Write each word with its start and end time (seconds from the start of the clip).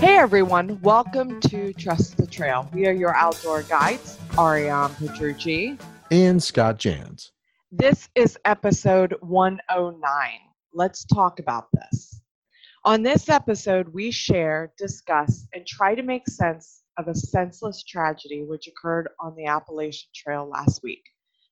Hey 0.00 0.16
everyone, 0.16 0.80
welcome 0.80 1.40
to 1.42 1.74
Trust 1.74 2.16
the 2.16 2.26
Trail. 2.26 2.66
We 2.72 2.86
are 2.86 2.92
your 2.92 3.14
outdoor 3.14 3.64
guides, 3.64 4.18
Ariane 4.38 4.94
Petrucci 4.94 5.76
and 6.10 6.42
Scott 6.42 6.78
Jans. 6.78 7.32
This 7.70 8.08
is 8.14 8.38
episode 8.46 9.14
109. 9.20 10.00
Let's 10.72 11.04
talk 11.04 11.38
about 11.38 11.66
this. 11.74 12.22
On 12.86 13.02
this 13.02 13.28
episode, 13.28 13.88
we 13.92 14.10
share, 14.10 14.72
discuss, 14.78 15.46
and 15.52 15.66
try 15.66 15.94
to 15.94 16.02
make 16.02 16.26
sense 16.26 16.80
of 16.96 17.08
a 17.08 17.14
senseless 17.14 17.84
tragedy 17.84 18.42
which 18.48 18.68
occurred 18.68 19.10
on 19.20 19.36
the 19.36 19.44
Appalachian 19.44 20.08
Trail 20.14 20.48
last 20.48 20.82
week 20.82 21.04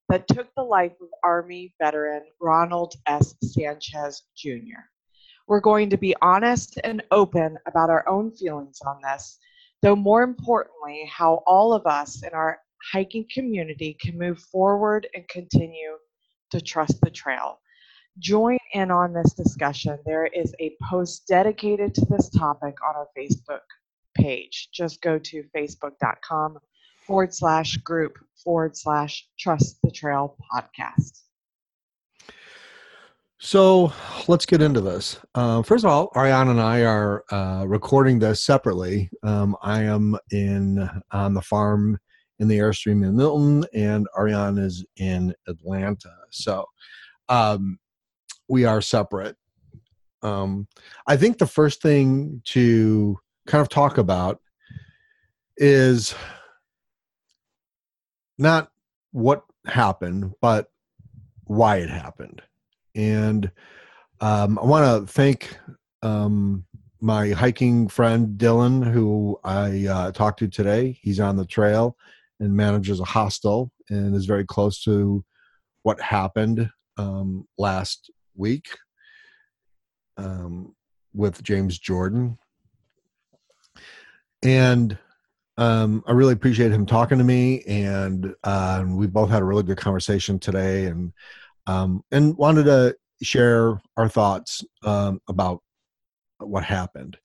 that 0.08 0.26
took 0.26 0.48
the 0.56 0.62
life 0.62 0.96
of 1.02 1.08
Army 1.22 1.74
veteran 1.78 2.22
Ronald 2.40 2.94
S. 3.06 3.34
Sanchez 3.42 4.22
Jr. 4.34 4.88
We're 5.48 5.60
going 5.60 5.88
to 5.90 5.96
be 5.96 6.14
honest 6.20 6.78
and 6.84 7.02
open 7.10 7.56
about 7.66 7.88
our 7.88 8.06
own 8.06 8.30
feelings 8.32 8.80
on 8.86 9.00
this, 9.02 9.38
though 9.80 9.96
more 9.96 10.22
importantly, 10.22 11.10
how 11.10 11.42
all 11.46 11.72
of 11.72 11.86
us 11.86 12.22
in 12.22 12.34
our 12.34 12.58
hiking 12.92 13.24
community 13.32 13.96
can 13.98 14.18
move 14.18 14.38
forward 14.38 15.08
and 15.14 15.26
continue 15.28 15.96
to 16.50 16.60
trust 16.60 17.00
the 17.00 17.10
trail. 17.10 17.60
Join 18.18 18.58
in 18.74 18.90
on 18.90 19.14
this 19.14 19.32
discussion. 19.32 19.98
There 20.04 20.26
is 20.26 20.54
a 20.60 20.76
post 20.82 21.26
dedicated 21.26 21.94
to 21.94 22.04
this 22.10 22.28
topic 22.28 22.76
on 22.86 22.94
our 22.94 23.08
Facebook 23.16 23.60
page. 24.14 24.68
Just 24.70 25.00
go 25.00 25.18
to 25.18 25.44
facebook.com 25.56 26.58
forward 27.06 27.32
slash 27.32 27.78
group 27.78 28.18
forward 28.44 28.76
slash 28.76 29.26
trust 29.38 29.78
the 29.82 29.90
trail 29.90 30.36
podcast. 30.52 31.22
So 33.40 33.92
let's 34.26 34.46
get 34.46 34.60
into 34.60 34.80
this. 34.80 35.20
Uh, 35.34 35.62
first 35.62 35.84
of 35.84 35.90
all, 35.90 36.10
Ariana 36.10 36.50
and 36.50 36.60
I 36.60 36.82
are 36.82 37.24
uh, 37.30 37.64
recording 37.66 38.18
this 38.18 38.42
separately. 38.42 39.10
Um, 39.22 39.56
I 39.62 39.82
am 39.82 40.16
in 40.32 40.88
on 41.12 41.34
the 41.34 41.42
farm 41.42 42.00
in 42.40 42.48
the 42.48 42.58
Airstream 42.58 43.04
in 43.04 43.16
Milton, 43.16 43.64
and 43.72 44.08
Ariana 44.16 44.64
is 44.64 44.84
in 44.96 45.34
Atlanta. 45.46 46.12
So 46.30 46.64
um, 47.28 47.78
we 48.48 48.64
are 48.64 48.80
separate. 48.80 49.36
Um, 50.22 50.66
I 51.06 51.16
think 51.16 51.38
the 51.38 51.46
first 51.46 51.80
thing 51.80 52.42
to 52.46 53.18
kind 53.46 53.62
of 53.62 53.68
talk 53.68 53.98
about 53.98 54.40
is 55.56 56.12
not 58.36 58.72
what 59.12 59.44
happened, 59.64 60.32
but 60.40 60.72
why 61.44 61.76
it 61.76 61.90
happened. 61.90 62.42
And 62.98 63.50
um, 64.20 64.58
I 64.58 64.64
want 64.64 65.06
to 65.06 65.12
thank 65.12 65.56
um, 66.02 66.64
my 67.00 67.30
hiking 67.30 67.86
friend 67.86 68.36
Dylan, 68.36 68.92
who 68.92 69.38
I 69.44 69.86
uh, 69.86 70.10
talked 70.10 70.40
to 70.40 70.48
today. 70.48 70.98
He's 71.00 71.20
on 71.20 71.36
the 71.36 71.46
trail 71.46 71.96
and 72.40 72.56
manages 72.56 72.98
a 72.98 73.04
hostel 73.04 73.70
and 73.88 74.16
is 74.16 74.26
very 74.26 74.44
close 74.44 74.82
to 74.82 75.24
what 75.82 76.00
happened 76.00 76.68
um, 76.96 77.46
last 77.56 78.10
week 78.34 78.66
um, 80.16 80.74
with 81.14 81.40
James 81.44 81.78
Jordan. 81.78 82.36
And 84.42 84.98
um, 85.56 86.02
I 86.06 86.12
really 86.12 86.32
appreciate 86.32 86.72
him 86.72 86.86
talking 86.86 87.18
to 87.18 87.24
me, 87.24 87.62
and 87.62 88.34
uh, 88.42 88.84
we 88.86 89.06
both 89.06 89.30
had 89.30 89.42
a 89.42 89.44
really 89.44 89.64
good 89.64 89.78
conversation 89.78 90.38
today. 90.38 90.86
And 90.86 91.12
um, 91.68 92.02
and 92.10 92.36
wanted 92.36 92.64
to 92.64 92.96
share 93.22 93.80
our 93.96 94.08
thoughts 94.08 94.64
um, 94.84 95.20
about 95.28 95.62
what 96.38 96.64
happened. 96.64 97.18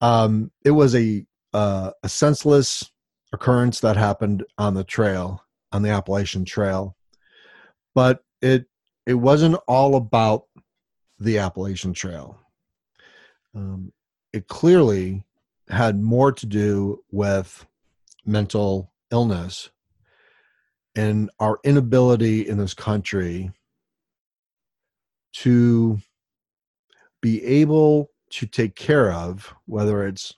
Um, 0.00 0.50
it 0.64 0.70
was 0.70 0.94
a 0.94 1.26
uh, 1.52 1.90
a 2.02 2.08
senseless 2.08 2.88
occurrence 3.32 3.80
that 3.80 3.96
happened 3.96 4.44
on 4.56 4.74
the 4.74 4.84
trail, 4.84 5.44
on 5.72 5.82
the 5.82 5.90
Appalachian 5.90 6.44
Trail, 6.44 6.96
but 7.94 8.20
it 8.40 8.66
it 9.04 9.14
wasn't 9.14 9.56
all 9.66 9.96
about 9.96 10.44
the 11.18 11.38
Appalachian 11.38 11.92
Trail. 11.92 12.38
Um, 13.54 13.92
it 14.32 14.46
clearly 14.46 15.24
had 15.68 16.00
more 16.00 16.30
to 16.30 16.46
do 16.46 17.02
with 17.10 17.66
mental 18.24 18.92
illness 19.10 19.70
and 20.96 21.30
our 21.38 21.58
inability 21.64 22.48
in 22.48 22.58
this 22.58 22.74
country 22.74 23.50
to 25.32 25.98
be 27.20 27.44
able 27.44 28.10
to 28.30 28.46
take 28.46 28.74
care 28.74 29.12
of 29.12 29.52
whether 29.66 30.06
it's 30.06 30.34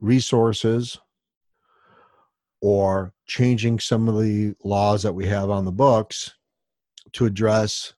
resources 0.00 0.98
or 2.60 3.12
changing 3.26 3.78
some 3.78 4.08
of 4.08 4.20
the 4.20 4.54
laws 4.64 5.02
that 5.02 5.12
we 5.12 5.26
have 5.26 5.50
on 5.50 5.64
the 5.64 5.72
books 5.72 6.34
to 7.12 7.26
address 7.26 7.94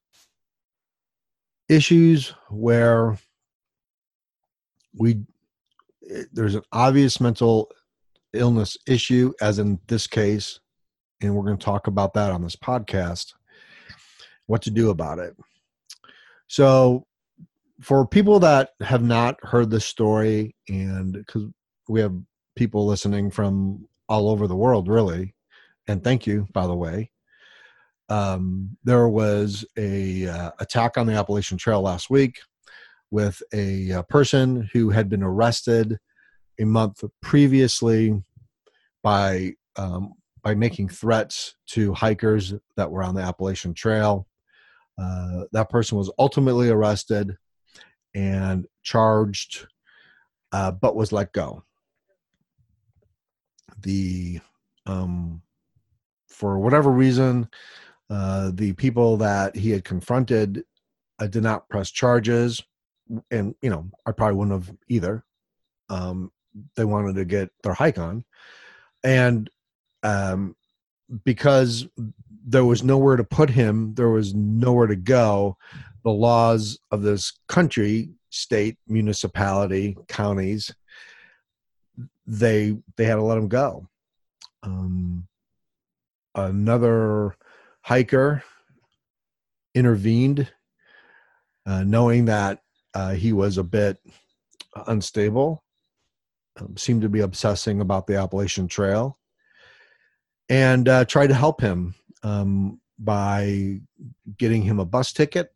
issues 1.69 2.35
where 2.51 3.19
we 4.95 5.21
there's 6.33 6.55
an 6.55 6.63
obvious 6.73 7.21
mental 7.21 7.71
illness 8.33 8.77
issue 8.87 9.33
as 9.41 9.59
in 9.59 9.79
this 9.89 10.07
case 10.07 10.61
and 11.21 11.35
we're 11.35 11.45
going 11.45 11.59
to 11.59 11.65
talk 11.65 11.87
about 11.87 12.15
that 12.15 12.31
on 12.31 12.43
this 12.43 12.57
podcast 12.57 13.33
what 14.47 14.63
to 14.63 14.71
do 14.71 14.91
about 14.91 15.19
it. 15.19 15.37
So 16.49 17.07
for 17.81 18.07
people 18.07 18.39
that 18.41 18.71
have 18.81 19.03
not 19.03 19.37
heard 19.43 19.71
this 19.71 19.85
story 19.85 20.55
and 20.69 21.13
because 21.13 21.47
we 21.89 22.01
have 22.01 22.15
people 22.55 22.87
listening 22.87 23.31
from 23.31 23.87
all 24.09 24.31
over 24.31 24.47
the 24.47 24.57
world 24.57 24.89
really 24.89 25.35
and 25.89 26.03
thank 26.03 26.27
you 26.27 26.47
by 26.53 26.67
the 26.67 26.75
way 26.75 27.11
um, 28.09 28.77
there 28.85 29.09
was 29.09 29.65
a 29.77 30.27
uh, 30.27 30.51
attack 30.61 30.97
on 30.97 31.07
the 31.07 31.13
appalachian 31.13 31.59
trail 31.59 31.83
last 31.83 32.09
week 32.09 32.39
with 33.11 33.43
a, 33.53 33.91
a 33.91 33.99
uh, 33.99 34.03
person 34.05 34.69
who 34.73 34.91
had 34.91 35.09
been 35.09 35.23
arrested 35.23 35.99
a 36.59 36.65
month 36.65 37.03
previously 37.21 38.23
by 39.03 39.53
um, 39.77 40.15
by 40.47 40.55
making 40.55 40.89
threats 40.89 41.57
to 41.67 41.93
hikers 41.93 42.55
that 42.77 42.89
were 42.89 43.03
on 43.03 43.17
the 43.17 43.21
Appalachian 43.21 43.75
Trail. 43.75 44.29
Uh, 44.97 45.41
that 45.51 45.69
person 45.69 45.99
was 45.99 46.09
ultimately 46.21 46.71
arrested 46.71 47.37
and 48.15 48.65
charged, 48.85 49.67
uh, 50.53 50.71
but 50.71 50.95
was 50.95 51.11
let 51.11 51.33
go. 51.33 51.65
The 53.81 54.39
um, 54.87 55.43
for 56.29 56.61
whatever 56.61 56.93
reason, 56.93 57.49
uh, 58.09 58.53
the 58.55 58.73
people 58.75 59.17
that 59.17 59.57
he 59.57 59.71
had 59.71 59.83
confronted 59.83 60.63
uh, 61.19 61.27
did 61.27 61.43
not 61.43 61.69
press 61.69 61.91
charges, 61.91 62.63
and 63.33 63.57
you 63.63 63.71
know 63.71 63.91
I 64.07 64.13
probably 64.13 64.37
wouldn't 64.37 64.65
have 64.65 64.77
either. 64.87 65.25
Um, 65.89 66.31
they 66.77 66.85
wanted 66.85 67.17
to 67.17 67.25
get 67.25 67.51
their 67.65 67.75
hike 67.75 67.99
on, 67.99 68.25
and 69.03 69.51
um, 70.03 70.55
because 71.25 71.87
there 72.47 72.65
was 72.65 72.83
nowhere 72.83 73.17
to 73.17 73.25
put 73.25 73.51
him, 73.51 73.95
there 73.95 74.11
was 74.11 74.35
nowhere 74.35 74.87
to 74.87 74.97
go. 74.97 75.57
The 76.05 76.11
laws 76.11 76.79
of 76.91 77.03
this 77.03 77.33
country, 77.49 78.11
state, 78.31 78.79
municipality, 78.87 79.97
counties, 80.09 80.73
they 82.27 82.77
they 82.97 83.05
had 83.05 83.17
to 83.17 83.23
let 83.23 83.39
him 83.39 83.49
go. 83.49 83.89
Um, 84.63 85.27
another 86.35 87.37
hiker 87.83 88.43
intervened, 89.75 90.51
uh, 91.67 91.85
knowing 91.85 92.27
that 92.27 92.61
uh, 92.95 93.13
he 93.13 93.33
was 93.33 93.59
a 93.59 93.65
bit 93.65 93.99
unstable, 94.87 95.63
um, 96.61 96.77
seemed 96.77 97.03
to 97.03 97.09
be 97.09 97.21
obsessing 97.21 97.81
about 97.81 98.07
the 98.07 98.17
Appalachian 98.17 98.69
Trail 98.69 99.19
and 100.49 100.89
uh, 100.89 101.05
tried 101.05 101.29
to 101.29 101.35
help 101.35 101.61
him 101.61 101.95
um, 102.23 102.81
by 102.99 103.81
getting 104.39 104.63
him 104.63 104.79
a 104.79 104.85
bus 104.85 105.13
ticket, 105.13 105.53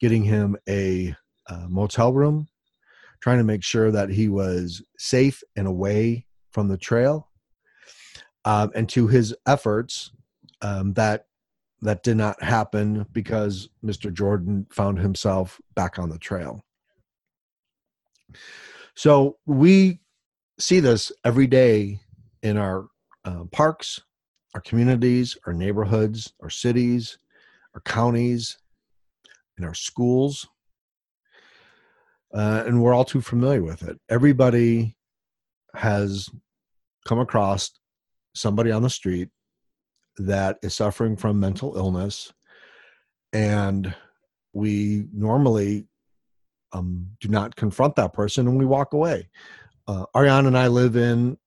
getting 0.00 0.22
him 0.22 0.56
a 0.68 1.14
uh, 1.48 1.66
motel 1.68 2.12
room, 2.12 2.48
trying 3.20 3.38
to 3.38 3.44
make 3.44 3.62
sure 3.62 3.90
that 3.90 4.10
he 4.10 4.28
was 4.28 4.82
safe 4.98 5.42
and 5.56 5.66
away 5.66 6.26
from 6.50 6.68
the 6.68 6.78
trail. 6.78 7.28
Um, 8.44 8.70
and 8.74 8.88
to 8.90 9.08
his 9.08 9.34
efforts, 9.46 10.10
um, 10.62 10.94
that 10.94 11.26
that 11.80 12.02
did 12.02 12.16
not 12.16 12.42
happen 12.42 13.06
because 13.12 13.68
Mr. 13.84 14.12
Jordan 14.12 14.66
found 14.70 14.98
himself 14.98 15.60
back 15.76 15.98
on 15.98 16.08
the 16.08 16.18
trail. 16.18 16.64
So 18.94 19.36
we 19.46 20.00
see 20.58 20.80
this 20.80 21.12
every 21.24 21.46
day 21.46 22.00
in 22.42 22.56
our 22.56 22.88
uh, 23.28 23.44
parks, 23.52 24.00
our 24.54 24.60
communities, 24.62 25.36
our 25.46 25.52
neighborhoods, 25.52 26.32
our 26.42 26.50
cities, 26.50 27.18
our 27.74 27.82
counties, 27.82 28.58
and 29.56 29.66
our 29.66 29.74
schools. 29.74 30.48
uh, 32.34 32.62
and 32.66 32.82
we're 32.82 32.94
all 32.94 33.04
too 33.04 33.20
familiar 33.20 33.62
with 33.62 33.82
it. 33.82 33.98
Everybody 34.08 34.96
has 35.74 36.28
come 37.06 37.18
across 37.18 37.70
somebody 38.34 38.70
on 38.70 38.82
the 38.82 38.90
street 38.90 39.28
that 40.18 40.58
is 40.62 40.74
suffering 40.74 41.16
from 41.16 41.40
mental 41.40 41.76
illness, 41.76 42.32
and 43.32 43.94
we 44.52 45.04
normally 45.12 45.86
um, 46.72 47.06
do 47.20 47.28
not 47.28 47.56
confront 47.56 47.96
that 47.96 48.12
person 48.12 48.46
and 48.46 48.58
we 48.58 48.66
walk 48.66 48.92
away. 48.92 49.28
Uh, 49.86 50.04
Ariane 50.14 50.46
and 50.46 50.58
I 50.58 50.68
live 50.68 50.96
in 50.96 51.38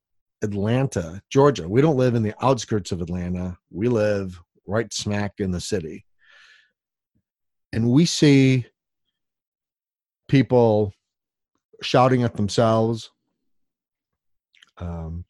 Atlanta, 0.41 1.21
Georgia. 1.29 1.67
We 1.67 1.81
don't 1.81 1.97
live 1.97 2.15
in 2.15 2.23
the 2.23 2.33
outskirts 2.41 2.91
of 2.91 3.01
Atlanta. 3.01 3.57
We 3.69 3.87
live 3.87 4.41
right 4.65 4.91
smack 4.93 5.33
in 5.39 5.51
the 5.51 5.61
city. 5.61 6.05
And 7.73 7.89
we 7.89 8.05
see 8.05 8.65
people 10.27 10.93
shouting 11.81 12.23
at 12.23 12.35
themselves. 12.35 13.11
Um, 14.77 15.25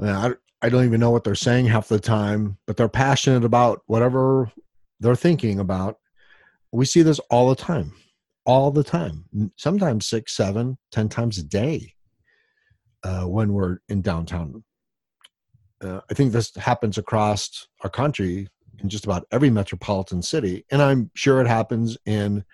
I, 0.00 0.32
I 0.62 0.68
don't 0.68 0.84
even 0.84 1.00
know 1.00 1.10
what 1.10 1.24
they're 1.24 1.34
saying 1.34 1.66
half 1.66 1.88
the 1.88 2.00
time, 2.00 2.56
but 2.66 2.76
they're 2.76 2.88
passionate 2.88 3.44
about 3.44 3.82
whatever 3.86 4.50
they're 5.00 5.16
thinking 5.16 5.58
about. 5.58 5.96
We 6.72 6.84
see 6.84 7.02
this 7.02 7.18
all 7.30 7.48
the 7.48 7.56
time, 7.56 7.92
all 8.46 8.70
the 8.70 8.84
time, 8.84 9.24
sometimes 9.56 10.06
six, 10.06 10.34
seven, 10.36 10.78
ten 10.92 11.08
times 11.08 11.38
a 11.38 11.42
day 11.42 11.94
uh, 13.02 13.24
when 13.24 13.52
we're 13.52 13.78
in 13.88 14.02
downtown. 14.02 14.64
Uh, 15.82 16.00
I 16.10 16.14
think 16.14 16.32
this 16.32 16.54
happens 16.56 16.98
across 16.98 17.66
our 17.82 17.90
country 17.90 18.48
in 18.80 18.88
just 18.88 19.04
about 19.04 19.26
every 19.30 19.50
metropolitan 19.50 20.22
city, 20.22 20.64
and 20.70 20.82
I'm 20.82 21.10
sure 21.14 21.40
it 21.40 21.46
happens 21.46 21.96
in 22.06 22.44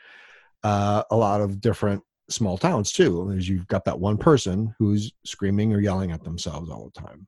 uh, 0.62 1.02
a 1.10 1.16
lot 1.16 1.40
of 1.40 1.60
different 1.60 2.02
small 2.28 2.58
towns 2.58 2.92
too. 2.92 3.32
As 3.32 3.48
you've 3.48 3.68
got 3.68 3.84
that 3.84 4.00
one 4.00 4.16
person 4.16 4.74
who's 4.78 5.12
screaming 5.24 5.72
or 5.72 5.80
yelling 5.80 6.12
at 6.12 6.24
themselves 6.24 6.70
all 6.70 6.90
the 6.92 7.00
time. 7.00 7.26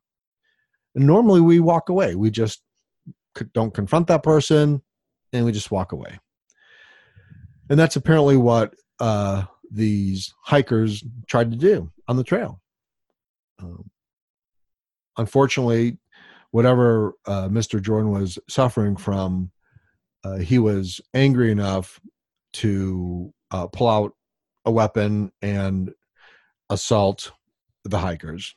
And 0.94 1.06
normally 1.06 1.40
we 1.40 1.60
walk 1.60 1.88
away. 1.88 2.14
We 2.14 2.30
just 2.30 2.62
don't 3.52 3.74
confront 3.74 4.08
that 4.08 4.22
person, 4.22 4.82
and 5.32 5.44
we 5.44 5.52
just 5.52 5.70
walk 5.70 5.92
away. 5.92 6.18
And 7.70 7.78
that's 7.78 7.96
apparently 7.96 8.36
what 8.36 8.74
uh, 8.98 9.44
these 9.70 10.34
hikers 10.42 11.04
tried 11.26 11.50
to 11.50 11.56
do 11.56 11.92
on 12.08 12.16
the 12.16 12.24
trail. 12.24 12.60
Um, 13.60 13.90
unfortunately, 15.16 15.98
whatever 16.50 17.14
uh, 17.26 17.48
Mr. 17.48 17.80
Jordan 17.80 18.10
was 18.10 18.38
suffering 18.48 18.96
from, 18.96 19.50
uh, 20.24 20.36
he 20.36 20.58
was 20.58 21.00
angry 21.14 21.50
enough 21.50 22.00
to 22.54 23.32
uh, 23.50 23.66
pull 23.66 23.88
out 23.88 24.14
a 24.64 24.70
weapon 24.70 25.32
and 25.42 25.92
assault 26.70 27.32
the 27.84 27.98
hikers. 27.98 28.54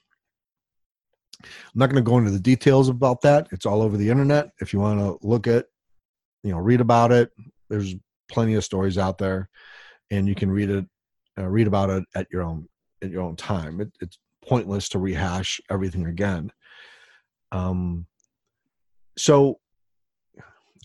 I'm 1.44 1.50
not 1.75 1.89
going 1.89 2.04
to 2.04 2.09
go 2.09 2.18
into 2.18 2.31
the 2.31 2.39
details 2.39 2.89
about 2.89 3.21
that. 3.21 3.47
It's 3.51 3.65
all 3.65 3.81
over 3.81 3.97
the 3.97 4.09
internet. 4.09 4.51
If 4.59 4.74
you 4.74 4.80
want 4.80 5.00
to 5.00 5.25
look 5.25 5.47
at, 5.47 5.65
you 6.44 6.51
know, 6.51 6.59
read 6.59 6.81
about 6.81 7.12
it, 7.12 7.31
there's 7.69 7.95
plenty 8.30 8.54
of 8.56 8.63
stories 8.63 8.97
out 8.97 9.18
there, 9.18 9.50
and 10.12 10.27
you 10.27 10.36
can 10.36 10.51
read 10.51 10.69
it, 10.69 10.86
uh, 11.38 11.47
read 11.47 11.68
about 11.68 11.89
it 11.89 12.04
at 12.15 12.27
your 12.31 12.44
own 12.44 12.68
at 13.04 13.09
your 13.09 13.21
own 13.21 13.36
time. 13.36 13.81
It, 13.81 13.92
it's 14.01 14.19
pointless 14.48 14.90
to 14.90 15.00
rehash 15.00 15.62
everything 15.70 16.06
again. 16.06 16.52
Um, 17.52 18.06
so 19.18 19.60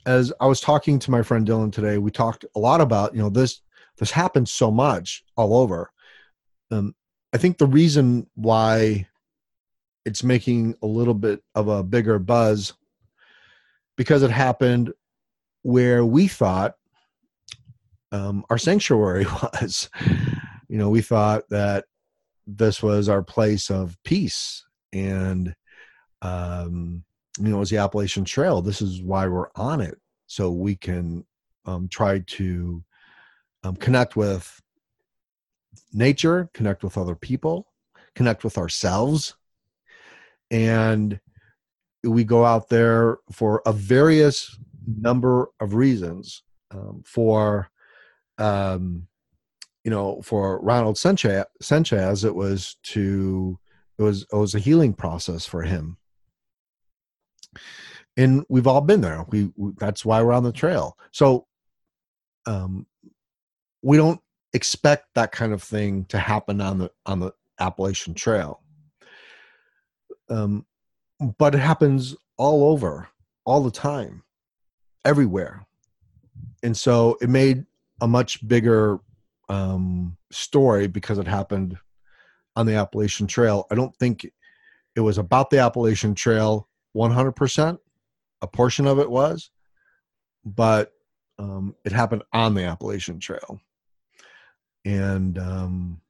as 0.05 0.33
I 0.41 0.47
was 0.47 0.61
talking 0.61 0.99
to 1.01 1.11
my 1.11 1.23
friend 1.23 1.47
Dylan 1.47 1.73
today, 1.73 1.99
we 1.99 2.11
talked 2.11 2.45
a 2.55 2.59
lot 2.59 2.81
about, 2.81 3.15
you 3.15 3.23
know, 3.23 3.31
this 3.31 3.61
this 3.99 4.11
happens 4.11 4.53
so 4.53 4.71
much 4.71 5.25
all 5.37 5.57
over. 5.57 5.91
Um, 6.71 6.95
I 7.33 7.39
think 7.39 7.59
the 7.59 7.67
reason 7.67 8.27
why 8.35 9.09
it's 10.05 10.23
making 10.23 10.77
a 10.83 10.87
little 10.87 11.15
bit 11.15 11.43
of 11.55 11.69
a 11.69 11.83
bigger 11.83 12.19
buzz 12.19 12.75
because 13.97 14.23
it 14.23 14.31
happened 14.31 14.93
where 15.63 16.05
we 16.05 16.29
thought 16.29 16.75
um, 18.13 18.45
our 18.51 18.59
sanctuary 18.59 19.25
was. 19.43 19.91
You 20.69 20.79
know, 20.79 20.91
we 20.91 21.01
thought 21.01 21.49
that 21.51 21.85
this 22.47 22.83
was 22.83 23.09
our 23.09 23.23
place 23.23 23.71
of 23.71 23.97
peace 24.05 24.65
and 24.93 25.55
um, 26.23 27.05
you 27.39 27.49
know, 27.49 27.57
it 27.57 27.61
was 27.61 27.71
the 27.71 27.77
Appalachian 27.79 28.25
Trail. 28.25 28.63
This 28.63 28.81
is 28.81 29.03
why 29.03 29.27
we're 29.27 29.51
on 29.55 29.81
it, 29.81 29.99
so 30.27 30.51
we 30.51 30.75
can 30.75 31.25
um, 31.67 31.89
try 31.89 32.21
to 32.21 32.83
um, 33.63 33.77
connect 33.77 34.17
with 34.17 34.61
nature, 35.93 36.49
connect 36.55 36.83
with 36.83 36.97
other 36.97 37.15
people, 37.15 37.69
connect 38.15 38.43
with 38.43 38.57
ourselves, 38.57 39.37
and 40.51 41.21
we 42.03 42.25
go 42.25 42.45
out 42.45 42.69
there 42.69 43.19
for 43.33 43.63
a 43.67 43.73
various 43.73 44.57
number 44.87 45.49
of 45.61 45.75
reasons. 45.75 46.43
Um, 46.73 47.05
for 47.07 47.71
um, 48.39 49.07
you 49.87 49.91
know, 49.91 50.21
for 50.21 50.59
Ronald 50.63 50.99
Sanchez, 50.99 52.25
it 52.25 52.35
was 52.35 52.77
to 52.83 53.57
it 53.97 54.03
was 54.03 54.27
it 54.33 54.37
was 54.37 54.53
a 54.53 54.59
healing 54.59 54.93
process 54.93 55.47
for 55.47 55.63
him, 55.63 55.97
and 58.17 58.45
we've 58.49 58.67
all 58.67 58.81
been 58.81 59.01
there. 59.01 59.25
We, 59.29 59.53
we 59.55 59.71
that's 59.79 60.05
why 60.05 60.21
we're 60.23 60.33
on 60.33 60.43
the 60.43 60.51
trail. 60.51 60.99
So, 61.13 61.47
um, 62.47 62.89
we 63.81 63.97
don't 63.97 64.21
expect 64.53 65.07
that 65.15 65.31
kind 65.31 65.53
of 65.53 65.63
thing 65.63 66.07
to 66.07 66.19
happen 66.19 66.61
on 66.61 66.79
the 66.79 66.91
on 67.07 67.21
the 67.21 67.33
Appalachian 67.61 68.15
Trail. 68.15 68.63
Um, 70.29 70.67
but 71.39 71.55
it 71.55 71.59
happens 71.59 72.17
all 72.37 72.73
over, 72.73 73.07
all 73.45 73.63
the 73.63 73.71
time, 73.71 74.25
everywhere, 75.05 75.65
and 76.65 76.77
so 76.77 77.17
it 77.21 77.31
made 77.31 77.67
a 78.01 78.09
much 78.09 78.47
bigger 78.49 78.99
um, 79.49 80.17
story 80.31 80.87
because 80.87 81.19
it 81.19 81.27
happened 81.27 81.79
on 82.55 82.67
the 82.67 82.75
Appalachian 82.75 83.27
Trail. 83.27 83.67
I 83.71 83.75
don't 83.75 83.95
think 83.97 84.31
it 84.95 85.01
was 85.01 85.19
about 85.19 85.51
the 85.51 85.59
Appalachian 85.59 86.15
Trail 86.15 86.69
100%. 86.97 87.79
A 88.43 88.47
portion 88.47 88.87
of 88.87 88.99
it 88.99 89.11
was, 89.11 89.51
but 90.45 90.93
um, 91.39 91.75
it 91.85 91.93
happened 91.93 92.23
on 92.33 92.55
the 92.55 92.65
Appalachian 92.65 93.19
Trail. 93.19 93.61
And, 94.85 95.39
um, 95.39 96.01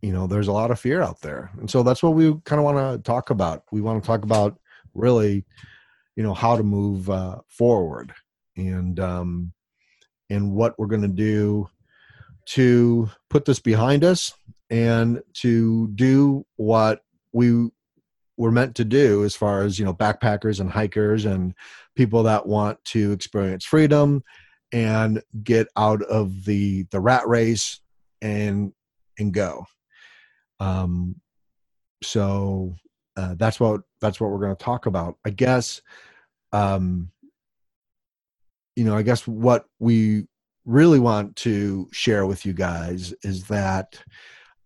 you 0.00 0.12
know, 0.12 0.26
there's 0.26 0.48
a 0.48 0.52
lot 0.52 0.70
of 0.70 0.80
fear 0.80 1.00
out 1.00 1.20
there. 1.20 1.50
And 1.58 1.70
so 1.70 1.82
that's 1.82 2.02
what 2.02 2.14
we 2.14 2.34
kind 2.44 2.58
of 2.58 2.64
want 2.64 2.78
to 2.78 3.02
talk 3.02 3.30
about. 3.30 3.64
We 3.70 3.80
want 3.80 4.02
to 4.02 4.06
talk 4.06 4.24
about 4.24 4.58
really, 4.94 5.44
you 6.16 6.22
know, 6.22 6.34
how 6.34 6.56
to 6.56 6.62
move 6.62 7.08
uh, 7.08 7.38
forward 7.46 8.12
and, 8.56 8.98
um, 8.98 9.52
and 10.28 10.52
what 10.52 10.76
we're 10.78 10.86
going 10.86 11.02
to 11.02 11.08
do 11.08 11.68
to 12.46 13.08
put 13.30 13.44
this 13.44 13.60
behind 13.60 14.04
us 14.04 14.32
and 14.70 15.22
to 15.34 15.88
do 15.88 16.44
what 16.56 17.02
we 17.32 17.68
were 18.36 18.52
meant 18.52 18.74
to 18.74 18.84
do 18.84 19.24
as 19.24 19.36
far 19.36 19.62
as 19.62 19.78
you 19.78 19.84
know 19.84 19.94
backpackers 19.94 20.60
and 20.60 20.70
hikers 20.70 21.24
and 21.24 21.54
people 21.94 22.22
that 22.22 22.46
want 22.46 22.82
to 22.84 23.12
experience 23.12 23.64
freedom 23.64 24.22
and 24.72 25.22
get 25.42 25.68
out 25.76 26.02
of 26.02 26.44
the 26.44 26.84
the 26.90 27.00
rat 27.00 27.26
race 27.28 27.80
and 28.20 28.72
and 29.18 29.32
go. 29.34 29.64
Um 30.60 31.16
so 32.02 32.74
uh, 33.16 33.34
that's 33.36 33.60
what 33.60 33.82
that's 34.00 34.20
what 34.20 34.30
we're 34.30 34.38
going 34.38 34.56
to 34.56 34.64
talk 34.64 34.86
about. 34.86 35.16
I 35.24 35.30
guess 35.30 35.82
um 36.52 37.10
you 38.76 38.84
know 38.84 38.96
i 38.96 39.02
guess 39.02 39.26
what 39.26 39.66
we 39.78 40.26
really 40.64 40.98
want 40.98 41.34
to 41.36 41.88
share 41.92 42.26
with 42.26 42.46
you 42.46 42.52
guys 42.52 43.12
is 43.22 43.44
that 43.48 44.02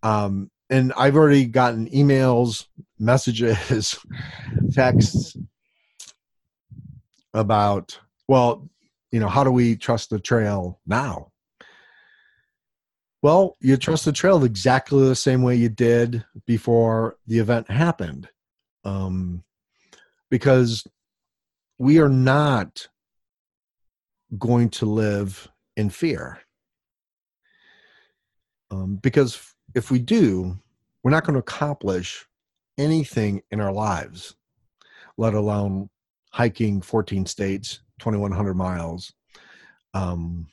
um 0.03 0.49
and 0.69 0.93
I've 0.97 1.15
already 1.15 1.45
gotten 1.45 1.89
emails, 1.89 2.65
messages, 2.99 3.97
texts 4.73 5.37
about, 7.33 7.99
well, 8.27 8.69
you 9.11 9.19
know, 9.19 9.29
how 9.29 9.43
do 9.43 9.51
we 9.51 9.75
trust 9.75 10.09
the 10.09 10.19
trail 10.19 10.79
now? 10.85 11.31
Well, 13.21 13.55
you 13.61 13.77
trust 13.77 14.05
the 14.05 14.11
trail 14.11 14.43
exactly 14.43 15.07
the 15.07 15.15
same 15.15 15.41
way 15.41 15.55
you 15.55 15.69
did 15.69 16.25
before 16.45 17.17
the 17.25 17.39
event 17.39 17.69
happened. 17.71 18.29
Um, 18.83 19.43
because 20.29 20.85
we 21.79 21.99
are 21.99 22.09
not 22.09 22.87
going 24.37 24.69
to 24.69 24.85
live 24.85 25.49
in 25.77 25.89
fear. 25.89 26.39
Um, 28.69 28.97
because 29.01 29.53
if 29.75 29.89
we 29.91 29.99
do, 29.99 30.57
we're 31.03 31.11
not 31.11 31.23
going 31.23 31.35
to 31.35 31.39
accomplish 31.39 32.25
anything 32.77 33.41
in 33.51 33.61
our 33.61 33.71
lives, 33.71 34.35
let 35.17 35.33
alone 35.33 35.89
hiking 36.31 36.81
14 36.81 37.25
states, 37.25 37.79
2,100 37.99 38.55
miles 38.55 39.13
um, 39.93 40.47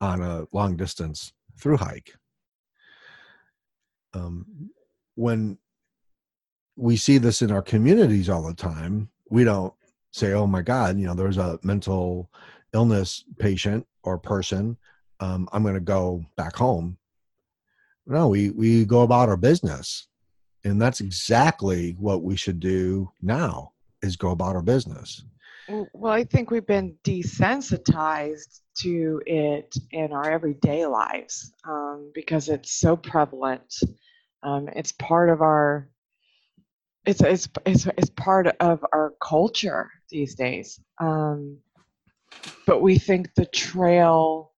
on 0.00 0.22
a 0.22 0.46
long 0.52 0.76
distance 0.76 1.32
through 1.60 1.76
hike. 1.76 2.14
Um, 4.14 4.70
when 5.16 5.58
we 6.76 6.96
see 6.96 7.18
this 7.18 7.42
in 7.42 7.50
our 7.50 7.62
communities 7.62 8.28
all 8.28 8.46
the 8.46 8.54
time, 8.54 9.10
we 9.28 9.44
don't 9.44 9.74
say, 10.12 10.32
"Oh 10.32 10.46
my 10.46 10.62
God, 10.62 10.98
you 10.98 11.06
know, 11.06 11.14
there's 11.14 11.36
a 11.36 11.58
mental 11.62 12.30
illness 12.72 13.24
patient 13.38 13.86
or 14.04 14.18
person. 14.18 14.76
Um, 15.20 15.48
I'm 15.52 15.62
going 15.62 15.74
to 15.74 15.80
go 15.80 16.24
back 16.36 16.56
home." 16.56 16.98
No, 18.06 18.28
we 18.28 18.50
we 18.50 18.84
go 18.84 19.02
about 19.02 19.28
our 19.28 19.36
business, 19.36 20.06
and 20.64 20.80
that's 20.80 21.00
exactly 21.00 21.96
what 21.98 22.22
we 22.22 22.36
should 22.36 22.60
do 22.60 23.10
now: 23.22 23.72
is 24.02 24.16
go 24.16 24.30
about 24.30 24.56
our 24.56 24.62
business. 24.62 25.24
Well, 25.68 26.12
I 26.12 26.24
think 26.24 26.50
we've 26.50 26.66
been 26.66 26.94
desensitized 27.04 28.60
to 28.80 29.22
it 29.26 29.74
in 29.92 30.12
our 30.12 30.30
everyday 30.30 30.84
lives 30.84 31.52
um, 31.66 32.10
because 32.14 32.48
it's 32.48 32.72
so 32.72 32.96
prevalent. 32.96 33.74
Um, 34.42 34.68
it's 34.76 34.92
part 34.92 35.30
of 35.30 35.40
our 35.40 35.88
it's, 37.06 37.20
it's 37.20 37.48
it's 37.66 37.86
it's 37.98 38.10
part 38.10 38.46
of 38.46 38.84
our 38.92 39.14
culture 39.22 39.90
these 40.10 40.34
days. 40.34 40.80
Um, 41.00 41.58
but 42.66 42.80
we 42.80 42.98
think 42.98 43.34
the 43.34 43.46
trail 43.46 44.52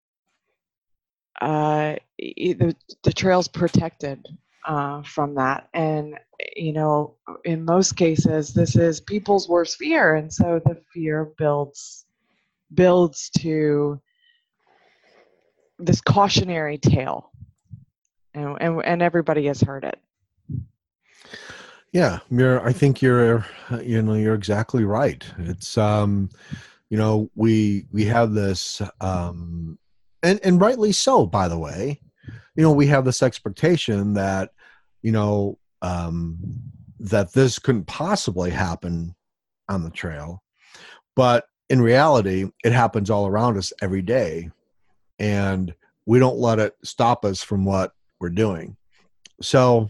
uh, 1.41 1.97
the 2.19 2.75
the 3.03 3.13
trail's 3.13 3.49
protected 3.49 4.25
uh, 4.67 5.03
from 5.03 5.35
that, 5.35 5.69
and 5.75 6.19
you 6.57 6.73
know, 6.73 7.17
in 7.45 7.65
most 7.65 7.97
cases, 7.97 8.55
this 8.55 8.77
is 8.77 9.01
people's 9.01 9.49
worst 9.49 9.77
fear, 9.77 10.15
and 10.15 10.33
so 10.33 10.61
the 10.65 10.81
fear 10.93 11.33
builds 11.37 12.07
builds 12.73 13.31
to 13.39 14.01
this 15.79 16.01
cautionary 16.01 16.79
tale, 16.79 17.31
and 18.33 18.57
and, 18.61 18.85
and 18.85 19.03
everybody 19.03 19.47
has 19.47 19.61
heard 19.61 19.85
it. 19.85 19.99
Yeah, 21.93 22.21
you're. 22.31 22.65
I 22.67 22.73
think 22.73 23.03
you're. 23.03 23.45
You 23.83 24.03
know, 24.03 24.15
you're 24.15 24.35
exactly 24.35 24.85
right. 24.85 25.25
It's 25.39 25.77
um, 25.77 26.31
you 26.91 26.99
know, 26.99 27.31
we 27.35 27.87
we 27.91 28.05
have 28.05 28.33
this 28.33 28.83
um, 29.01 29.79
and 30.23 30.41
and 30.45 30.61
rightly 30.61 30.93
so. 30.93 31.27
By 31.27 31.49
the 31.49 31.59
way, 31.59 32.01
you 32.57 32.63
know, 32.63 32.73
we 32.73 32.87
have 32.89 33.05
this 33.05 33.23
expectation 33.23 34.15
that 34.15 34.51
you 35.03 35.13
know 35.13 35.59
um, 35.83 36.39
that 37.01 37.33
this 37.33 37.59
couldn't 37.59 37.87
possibly 37.87 38.51
happen 38.51 39.15
on 39.69 39.83
the 39.83 39.91
trail, 39.91 40.43
but 41.17 41.47
in 41.71 41.81
reality, 41.81 42.51
it 42.65 42.73
happens 42.73 43.11
all 43.11 43.27
around 43.27 43.57
us 43.57 43.73
every 43.81 44.03
day, 44.03 44.51
and 45.19 45.75
we 46.07 46.19
don't 46.19 46.39
let 46.39 46.59
it 46.59 46.77
stop 46.85 47.25
us 47.25 47.43
from 47.43 47.65
what 47.65 47.93
we're 48.21 48.31
doing. 48.31 48.77
So, 49.41 49.89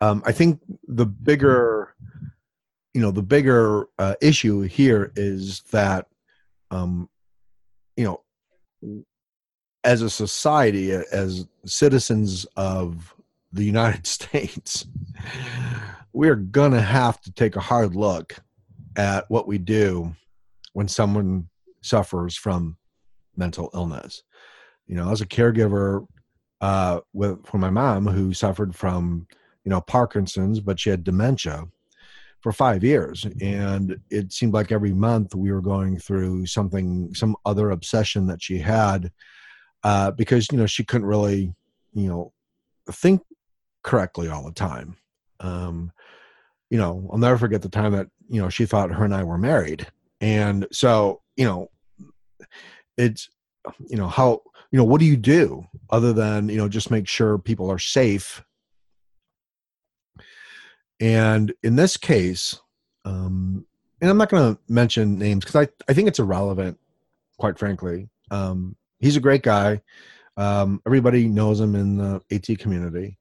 um, 0.00 0.22
I 0.24 0.32
think 0.32 0.60
the 0.88 1.06
bigger, 1.06 1.94
you 2.94 3.00
know, 3.00 3.10
the 3.10 3.22
bigger 3.22 3.86
uh, 3.98 4.14
issue 4.20 4.62
here 4.62 5.12
is 5.16 5.62
that, 5.70 6.06
um, 6.70 7.08
you 7.96 8.04
know, 8.04 9.02
as 9.84 10.02
a 10.02 10.10
society, 10.10 10.92
as 10.92 11.46
citizens 11.64 12.44
of 12.56 13.14
the 13.52 13.64
United 13.64 14.06
States, 14.06 14.86
we're 16.12 16.36
to 16.72 16.80
have 16.80 17.20
to 17.22 17.32
take 17.32 17.56
a 17.56 17.60
hard 17.60 17.94
look 17.94 18.36
at 18.96 19.24
what 19.28 19.46
we 19.46 19.58
do 19.58 20.14
when 20.72 20.88
someone 20.88 21.48
suffers 21.82 22.36
from 22.36 22.76
mental 23.36 23.70
illness. 23.74 24.22
You 24.86 24.96
know, 24.96 25.10
as 25.10 25.20
a 25.20 25.26
caregiver 25.26 26.06
uh, 26.60 27.00
with 27.12 27.46
for 27.46 27.58
my 27.58 27.70
mom 27.70 28.06
who 28.06 28.34
suffered 28.34 28.74
from 28.74 29.26
you 29.64 29.70
know 29.70 29.80
Parkinson's, 29.80 30.58
but 30.58 30.80
she 30.80 30.90
had 30.90 31.04
dementia 31.04 31.68
for 32.40 32.52
five 32.52 32.82
years, 32.82 33.26
and 33.40 34.00
it 34.10 34.32
seemed 34.32 34.54
like 34.54 34.72
every 34.72 34.92
month 34.92 35.34
we 35.34 35.52
were 35.52 35.60
going 35.60 35.98
through 35.98 36.46
something, 36.46 37.14
some 37.14 37.36
other 37.44 37.70
obsession 37.70 38.26
that 38.26 38.42
she 38.42 38.58
had, 38.58 39.12
uh, 39.84 40.10
because 40.12 40.48
you 40.50 40.58
know 40.58 40.66
she 40.66 40.84
couldn't 40.84 41.06
really, 41.06 41.54
you 41.92 42.08
know, 42.08 42.32
think 42.90 43.22
correctly 43.82 44.28
all 44.28 44.44
the 44.44 44.52
time. 44.52 44.96
Um, 45.40 45.92
you 46.70 46.78
know, 46.78 47.08
I'll 47.12 47.18
never 47.18 47.36
forget 47.38 47.62
the 47.62 47.68
time 47.68 47.92
that 47.92 48.08
you 48.28 48.40
know 48.40 48.48
she 48.48 48.64
thought 48.64 48.92
her 48.92 49.04
and 49.04 49.14
I 49.14 49.24
were 49.24 49.38
married, 49.38 49.86
and 50.20 50.66
so 50.72 51.20
you 51.36 51.44
know, 51.44 51.68
it's 52.96 53.28
you 53.86 53.96
know 53.96 54.08
how 54.08 54.40
you 54.70 54.78
know 54.78 54.84
what 54.84 55.00
do 55.00 55.06
you 55.06 55.16
do 55.16 55.66
other 55.90 56.12
than 56.12 56.48
you 56.48 56.56
know 56.56 56.68
just 56.68 56.90
make 56.90 57.06
sure 57.06 57.38
people 57.38 57.70
are 57.70 57.78
safe 57.78 58.42
and 61.00 61.52
in 61.62 61.76
this 61.76 61.96
case 61.96 62.60
um 63.04 63.64
and 64.00 64.10
i'm 64.10 64.18
not 64.18 64.28
going 64.28 64.54
to 64.54 64.60
mention 64.68 65.18
names 65.18 65.44
because 65.44 65.66
i 65.66 65.68
i 65.88 65.94
think 65.94 66.06
it's 66.08 66.18
irrelevant 66.18 66.78
quite 67.38 67.58
frankly. 67.58 68.08
Um 68.30 68.76
he's 69.00 69.16
a 69.16 69.20
great 69.20 69.42
guy. 69.42 69.80
Um 70.36 70.80
everybody 70.86 71.26
knows 71.26 71.58
him 71.58 71.74
in 71.74 71.96
the 71.96 72.22
AT 72.30 72.58
community. 72.58 73.16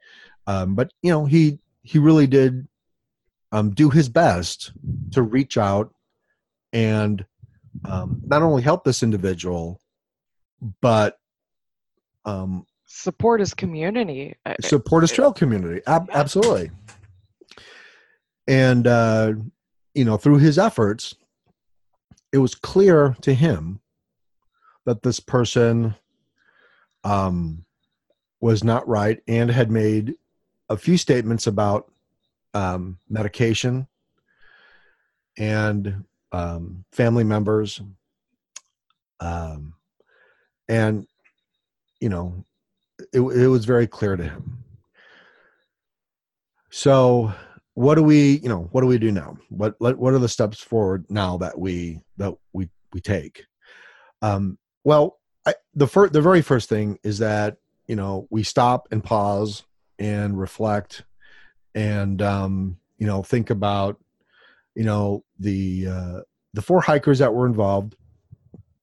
Um, 0.46 0.76
but 0.76 0.92
you 1.02 1.12
know, 1.12 1.26
he 1.26 1.60
he 1.84 2.00
really 2.00 2.28
did 2.28 2.68
um, 3.52 3.70
do 3.72 3.90
his 3.90 4.10
best 4.10 4.72
to 5.12 5.22
reach 5.22 5.58
out 5.58 5.94
and 6.74 7.26
um, 7.86 8.22
not 8.26 8.42
only 8.42 8.62
help 8.62 8.84
this 8.84 9.02
individual, 9.02 9.80
but 10.82 11.18
um, 12.26 12.66
support 12.86 13.40
his 13.40 13.54
community, 13.54 14.36
support 14.62 15.04
his 15.04 15.12
trail 15.12 15.32
community. 15.34 15.82
Ab- 15.88 16.10
absolutely. 16.14 16.72
And 18.50 18.88
uh, 18.88 19.34
you 19.94 20.04
know, 20.04 20.18
through 20.18 20.40
his 20.40 20.58
efforts, 20.58 21.14
it 22.34 22.40
was 22.40 22.56
clear 22.56 23.16
to 23.22 23.34
him 23.34 23.80
that 24.86 25.04
this 25.04 25.20
person 25.20 25.94
um, 27.04 27.64
was 28.42 28.64
not 28.64 28.88
right 28.88 29.22
and 29.28 29.52
had 29.52 29.70
made 29.70 30.16
a 30.68 30.78
few 30.78 30.98
statements 30.98 31.46
about 31.46 31.92
um, 32.56 32.98
medication 33.08 33.88
and 35.38 36.06
um, 36.32 36.86
family 36.92 37.24
members. 37.24 37.80
Um, 39.20 39.76
and 40.68 41.06
you 42.00 42.10
know 42.10 42.46
it, 43.14 43.20
it 43.20 43.48
was 43.48 43.66
very 43.66 43.86
clear 43.86 44.16
to 44.16 44.24
him. 44.24 44.64
So 46.72 47.34
what 47.80 47.96
do 47.96 48.04
we 48.04 48.40
you 48.40 48.50
know 48.50 48.68
what 48.72 48.82
do 48.82 48.88
we 48.88 48.98
do 48.98 49.10
now? 49.10 49.38
What 49.48 49.76
what 49.80 50.14
are 50.14 50.20
the 50.20 50.28
steps 50.28 50.60
forward 50.60 51.06
now 51.10 51.38
that 51.38 51.58
we 51.58 52.02
that 52.18 52.34
we 52.52 52.68
we 52.92 53.00
take? 53.00 53.46
Um 54.22 54.58
well 54.84 55.18
I, 55.46 55.56
the 55.74 55.88
first 55.88 56.12
the 56.12 56.22
very 56.22 56.42
first 56.42 56.68
thing 56.68 57.00
is 57.04 57.20
that 57.20 57.56
you 57.88 57.96
know 57.96 58.28
we 58.30 58.44
stop 58.44 58.90
and 58.92 59.02
pause 59.02 59.64
and 59.98 60.38
reflect 60.38 61.04
and 61.74 62.22
um, 62.22 62.78
you 62.98 63.08
know 63.08 63.24
think 63.24 63.50
about 63.50 63.98
you 64.76 64.84
know 64.84 65.24
the 65.40 65.88
uh, 65.88 66.20
the 66.54 66.62
four 66.62 66.82
hikers 66.82 67.20
that 67.20 67.34
were 67.34 67.48
involved 67.48 67.96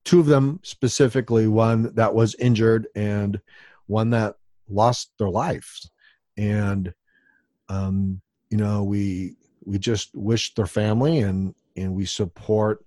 two 0.04 0.20
of 0.20 0.26
them 0.26 0.58
specifically 0.62 1.46
one 1.46 1.94
that 1.96 2.14
was 2.14 2.34
injured 2.36 2.86
and 2.94 3.40
one 3.88 4.10
that 4.10 4.36
lost 4.70 5.12
their 5.18 5.28
lives. 5.28 5.90
And 6.38 6.94
um, 7.68 8.22
you 8.50 8.56
know 8.56 8.82
we 8.82 9.36
we 9.64 9.78
just 9.78 10.14
wish 10.14 10.54
their 10.54 10.66
family 10.66 11.20
and 11.20 11.54
and 11.76 11.94
we 11.94 12.04
support 12.04 12.84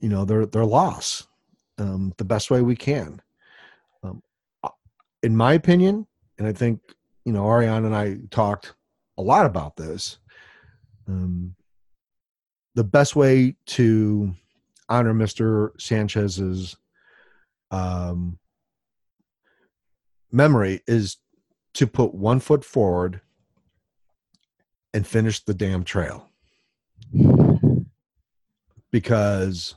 you 0.00 0.08
know 0.08 0.24
their 0.24 0.46
their 0.46 0.64
loss 0.64 1.26
um, 1.78 2.12
the 2.18 2.24
best 2.24 2.50
way 2.50 2.60
we 2.60 2.76
can 2.76 3.20
um, 4.02 4.22
in 5.22 5.36
my 5.36 5.54
opinion 5.54 6.06
and 6.38 6.46
I 6.46 6.52
think 6.52 6.80
you 7.24 7.32
know 7.32 7.46
Ariane 7.46 7.84
and 7.84 7.94
I 7.94 8.18
talked 8.30 8.74
a 9.18 9.22
lot 9.22 9.46
about 9.46 9.76
this. 9.76 10.18
Um, 11.06 11.54
the 12.74 12.84
best 12.84 13.14
way 13.14 13.54
to 13.66 14.34
honor 14.88 15.12
Mr. 15.12 15.70
Sanchez's 15.78 16.76
um, 17.70 18.38
memory 20.30 20.80
is 20.86 21.18
to 21.74 21.86
put 21.86 22.14
one 22.14 22.40
foot 22.40 22.64
forward 22.64 23.20
and 24.94 25.06
finish 25.06 25.40
the 25.44 25.54
damn 25.54 25.84
trail 25.84 26.28
because 28.90 29.74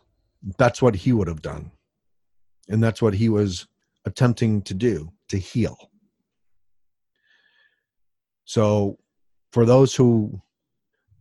that's 0.57 0.81
what 0.81 0.95
he 0.95 1.11
would 1.13 1.27
have 1.27 1.41
done 1.41 1.71
and 2.69 2.83
that's 2.83 3.01
what 3.01 3.13
he 3.13 3.29
was 3.29 3.67
attempting 4.05 4.61
to 4.61 4.73
do 4.73 5.11
to 5.29 5.37
heal 5.37 5.77
so, 8.45 8.99
for 9.51 9.65
those 9.65 9.95
who 9.95 10.41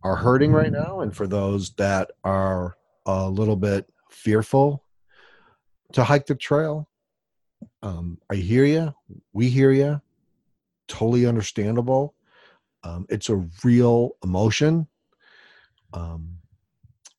are 0.03 0.15
hurting 0.15 0.53
right 0.53 0.71
now, 0.71 0.99
and 0.99 1.15
for 1.15 1.25
those 1.25 1.71
that 1.71 2.11
are 2.23 2.77
a 3.07 3.27
little 3.27 3.55
bit 3.55 3.91
fearful 4.11 4.83
to 5.93 6.03
hike 6.03 6.27
the 6.27 6.35
trail, 6.35 6.87
Um, 7.81 8.19
I 8.29 8.35
hear 8.35 8.65
you. 8.65 8.93
We 9.33 9.49
hear 9.49 9.71
you. 9.71 10.01
Totally 10.87 11.25
understandable. 11.25 12.14
Um, 12.85 13.07
it's 13.09 13.29
a 13.29 13.43
real 13.63 14.11
emotion. 14.23 14.87
Um, 15.93 16.37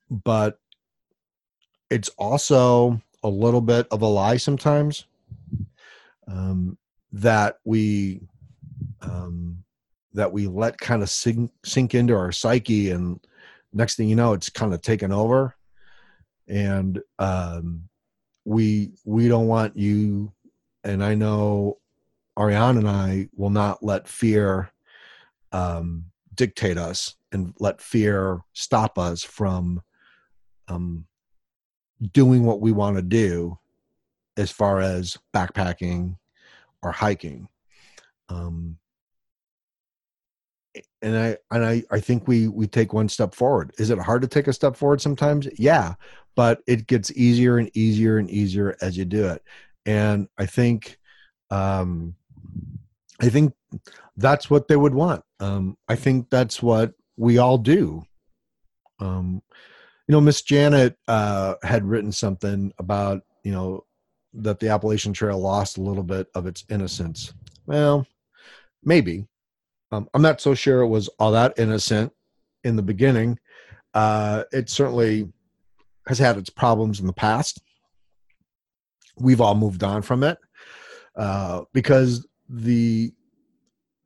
but 0.09 0.61
it's 1.91 2.09
also 2.11 3.03
a 3.23 3.29
little 3.29 3.61
bit 3.61 3.89
of 3.91 4.03
a 4.03 4.07
lie 4.07 4.37
sometimes 4.37 5.07
um, 6.29 6.79
that 7.13 7.59
we 7.65 8.21
um, 9.01 9.65
that 10.13 10.33
we 10.33 10.47
let 10.47 10.79
kind 10.79 11.03
of 11.03 11.11
sink, 11.11 11.51
sink 11.65 11.95
into 11.95 12.15
our 12.15 12.33
psyche 12.33 12.91
and 12.91 13.21
next 13.73 13.97
thing 13.97 14.09
you 14.09 14.17
know 14.17 14.33
it's 14.33 14.49
kind 14.49 14.73
of 14.73 14.81
taken 14.81 15.13
over 15.13 15.55
and 16.49 17.03
um, 17.19 17.83
we 18.45 18.93
we 19.05 19.29
don't 19.29 19.49
want 19.49 19.77
you 19.77 20.33
and 20.85 21.03
i 21.03 21.15
know 21.15 21.79
ariane 22.39 22.79
and 22.79 22.89
i 22.89 23.29
will 23.35 23.51
not 23.51 23.83
let 23.83 24.09
fear 24.09 24.71
um, 25.53 26.07
dictate 26.35 26.79
us 26.79 27.17
and 27.33 27.55
let 27.59 27.81
fear 27.81 28.41
stop 28.53 28.99
us 28.99 29.23
from 29.23 29.83
um, 30.69 31.07
doing 32.13 32.45
what 32.45 32.61
we 32.61 32.73
want 32.73 32.97
to 32.97 33.03
do 33.03 33.59
as 34.37 34.51
far 34.51 34.81
as 34.81 35.17
backpacking 35.35 36.17
or 36.83 36.93
hiking 36.93 37.49
um, 38.29 38.79
and 41.03 41.17
I 41.17 41.37
and 41.51 41.65
I 41.65 41.83
I 41.91 42.01
think 42.01 42.27
we 42.27 42.49
we 42.49 42.67
take 42.67 42.93
one 42.93 43.09
step 43.09 43.35
forward. 43.35 43.73
Is 43.79 43.91
it 43.91 43.99
hard 43.99 44.23
to 44.23 44.29
take 44.29 44.49
a 44.49 44.53
step 44.53 44.77
forward 44.77 45.01
sometimes? 45.01 45.49
Yeah, 45.59 45.95
but 46.35 46.61
it 46.67 46.87
gets 46.87 47.11
easier 47.13 47.59
and 47.59 47.71
easier 47.77 48.19
and 48.19 48.31
easier 48.31 48.77
as 48.81 48.97
you 48.97 49.05
do 49.05 49.27
it. 49.29 49.43
And 49.85 50.29
I 50.39 50.47
think 50.47 50.99
um 51.51 52.15
I 53.21 53.29
think 53.29 53.55
that's 54.17 54.51
what 54.51 54.69
they 54.69 54.77
would 54.77 54.95
want. 54.95 55.23
Um 55.41 55.77
I 55.89 55.97
think 55.97 56.31
that's 56.31 56.63
what 56.63 56.95
we 57.17 57.39
all 57.39 57.59
do. 57.59 58.05
Um 59.01 59.43
you 60.09 60.13
know, 60.13 60.21
Miss 60.21 60.43
Janet 60.43 60.97
uh 61.09 61.55
had 61.63 61.85
written 61.85 62.13
something 62.13 62.73
about, 62.79 63.23
you 63.43 63.53
know, 63.53 63.85
that 64.35 64.61
the 64.61 64.69
Appalachian 64.69 65.13
Trail 65.13 65.39
lost 65.39 65.79
a 65.79 65.83
little 65.83 66.03
bit 66.03 66.29
of 66.35 66.47
its 66.47 66.65
innocence. 66.69 67.33
Well, 67.67 68.07
maybe 68.85 69.27
um, 69.93 70.09
I'm 70.15 70.23
not 70.23 70.41
so 70.41 70.55
sure 70.55 70.81
it 70.81 70.89
was 70.89 71.09
all 71.19 71.33
that 71.33 71.59
innocent 71.59 72.13
in 72.65 72.77
the 72.77 72.83
beginning. 72.83 73.39
Uh, 73.95 74.45
it 74.53 74.69
certainly 74.69 75.33
has 76.07 76.19
had 76.19 76.37
its 76.37 76.51
problems 76.51 77.01
in 77.01 77.07
the 77.07 77.13
past. 77.13 77.63
We've 79.19 79.41
all 79.41 79.55
moved 79.55 79.83
on 79.83 80.03
from 80.03 80.23
it 80.23 80.39
uh, 81.17 81.63
because 81.73 82.27
the 82.49 83.13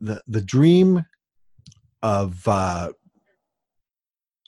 the 0.01 0.23
the 0.27 0.41
dream 0.41 1.05
of 2.03 2.47
uh, 2.47 2.91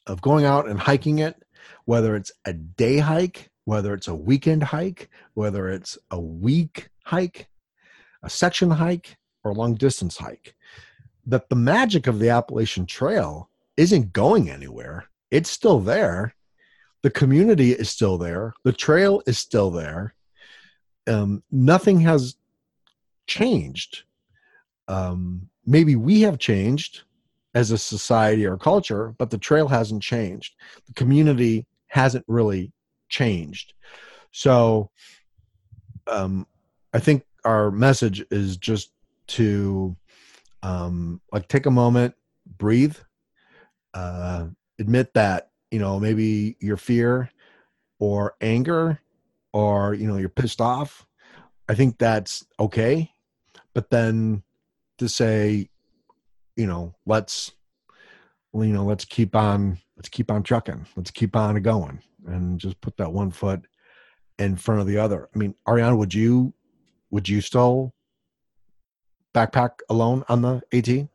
of 0.06 0.22
going 0.22 0.44
out 0.44 0.68
and 0.68 0.80
hiking 0.80 1.18
it, 1.18 1.42
whether 1.84 2.16
it's 2.16 2.32
a 2.44 2.52
day 2.52 2.98
hike, 2.98 3.50
whether 3.64 3.94
it's 3.94 4.08
a 4.08 4.14
weekend 4.14 4.62
hike, 4.62 5.10
whether 5.34 5.68
it's 5.68 5.98
a 6.10 6.20
week 6.20 6.88
hike, 7.04 7.48
a 8.22 8.30
section 8.30 8.70
hike, 8.70 9.16
or 9.44 9.50
a 9.52 9.54
long 9.54 9.74
distance 9.74 10.16
hike, 10.16 10.54
that 11.26 11.48
the 11.48 11.56
magic 11.56 12.06
of 12.06 12.18
the 12.18 12.30
Appalachian 12.30 12.86
Trail 12.86 13.50
isn't 13.76 14.12
going 14.12 14.50
anywhere. 14.50 15.08
It's 15.30 15.50
still 15.50 15.80
there. 15.80 16.34
The 17.02 17.10
community 17.10 17.72
is 17.72 17.90
still 17.90 18.18
there. 18.18 18.54
The 18.64 18.72
trail 18.72 19.22
is 19.26 19.38
still 19.38 19.70
there. 19.70 20.14
Um, 21.08 21.42
nothing 21.50 22.00
has 22.00 22.36
changed. 23.26 24.04
Um, 24.88 25.48
maybe 25.64 25.96
we 25.96 26.22
have 26.22 26.38
changed 26.38 27.02
as 27.54 27.70
a 27.70 27.78
society 27.78 28.46
or 28.46 28.56
culture, 28.56 29.14
but 29.18 29.30
the 29.30 29.38
trail 29.38 29.68
hasn't 29.68 30.02
changed. 30.02 30.54
The 30.86 30.94
community 30.94 31.66
hasn't 31.88 32.24
really 32.26 32.72
changed. 33.08 33.74
So 34.32 34.90
um, 36.06 36.46
I 36.92 36.98
think 36.98 37.24
our 37.44 37.70
message 37.70 38.24
is 38.30 38.56
just 38.56 38.92
to 39.28 39.96
um, 40.62 41.20
like 41.32 41.48
take 41.48 41.66
a 41.66 41.70
moment, 41.70 42.14
breathe, 42.58 42.96
uh, 43.94 44.46
admit 44.78 45.12
that 45.14 45.50
you 45.70 45.78
know 45.78 46.00
maybe 46.00 46.56
your 46.60 46.76
fear 46.76 47.30
or 47.98 48.34
anger 48.40 49.00
or 49.52 49.94
you 49.94 50.08
know 50.08 50.16
you're 50.16 50.28
pissed 50.28 50.60
off. 50.60 51.06
I 51.68 51.74
think 51.74 51.98
that's 51.98 52.44
okay, 52.58 53.10
but 53.74 53.90
then 53.90 54.42
to 54.98 55.08
say, 55.08 55.68
you 56.56 56.66
know, 56.66 56.94
let's 57.06 57.52
you 58.54 58.66
know 58.66 58.84
let's 58.84 59.04
keep 59.04 59.34
on 59.34 59.78
let's 59.96 60.08
keep 60.08 60.30
on 60.30 60.42
trucking, 60.42 60.86
let's 60.96 61.10
keep 61.10 61.36
on 61.36 61.60
going, 61.62 62.00
and 62.26 62.58
just 62.58 62.80
put 62.80 62.96
that 62.96 63.12
one 63.12 63.30
foot 63.30 63.66
in 64.38 64.56
front 64.56 64.80
of 64.80 64.86
the 64.86 64.98
other. 64.98 65.28
I 65.34 65.38
mean, 65.38 65.54
Ariane, 65.68 65.96
would 65.98 66.14
you 66.14 66.52
would 67.10 67.28
you 67.28 67.40
still 67.40 67.94
backpack 69.34 69.70
alone 69.88 70.24
on 70.28 70.42
the 70.42 70.62
AT? 70.72 71.08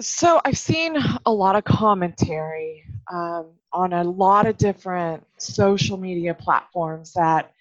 So 0.00 0.40
I've 0.44 0.58
seen 0.58 0.96
a 1.26 1.32
lot 1.32 1.56
of 1.56 1.64
commentary 1.64 2.84
um, 3.12 3.46
on 3.72 3.92
a 3.92 4.04
lot 4.04 4.46
of 4.46 4.56
different 4.56 5.26
social 5.38 5.96
media 5.96 6.34
platforms 6.34 7.12
that 7.14 7.52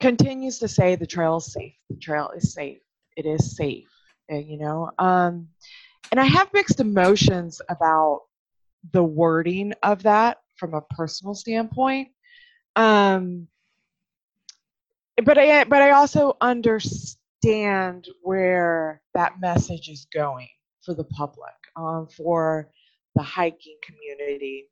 continues 0.00 0.58
to 0.58 0.68
say 0.68 0.96
the 0.96 1.06
trail 1.06 1.36
is 1.36 1.52
safe. 1.52 1.74
The 1.88 1.96
trail 1.96 2.30
is 2.36 2.52
safe. 2.52 2.80
It 3.16 3.26
is 3.26 3.56
safe. 3.56 3.88
Eh, 4.28 4.38
you 4.38 4.58
know, 4.58 4.90
um, 4.98 5.48
and 6.10 6.20
I 6.20 6.24
have 6.24 6.52
mixed 6.52 6.80
emotions 6.80 7.60
about 7.68 8.22
the 8.92 9.02
wording 9.02 9.74
of 9.82 10.04
that 10.04 10.38
from 10.56 10.74
a 10.74 10.80
personal 10.80 11.34
standpoint. 11.34 12.08
Um, 12.76 13.48
but 15.24 15.38
I 15.38 15.64
but 15.64 15.82
I 15.82 15.90
also 15.90 16.36
understand 16.40 18.08
where 18.22 19.02
that 19.14 19.40
message 19.40 19.88
is 19.88 20.06
going 20.12 20.48
for 20.82 20.94
the 20.94 21.04
public, 21.04 21.54
um, 21.76 22.08
for 22.08 22.70
the 23.14 23.22
hiking 23.22 23.76
community, 23.82 24.68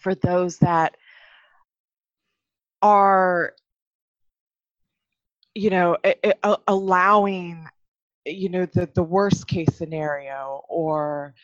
for 0.00 0.14
those 0.14 0.58
that 0.58 0.96
are, 2.82 3.54
you 5.54 5.70
know, 5.70 5.96
allowing, 6.66 7.68
you 8.26 8.48
know, 8.48 8.66
the, 8.66 8.88
the 8.94 9.02
worst 9.02 9.46
case 9.46 9.74
scenario 9.76 10.62
or 10.68 11.34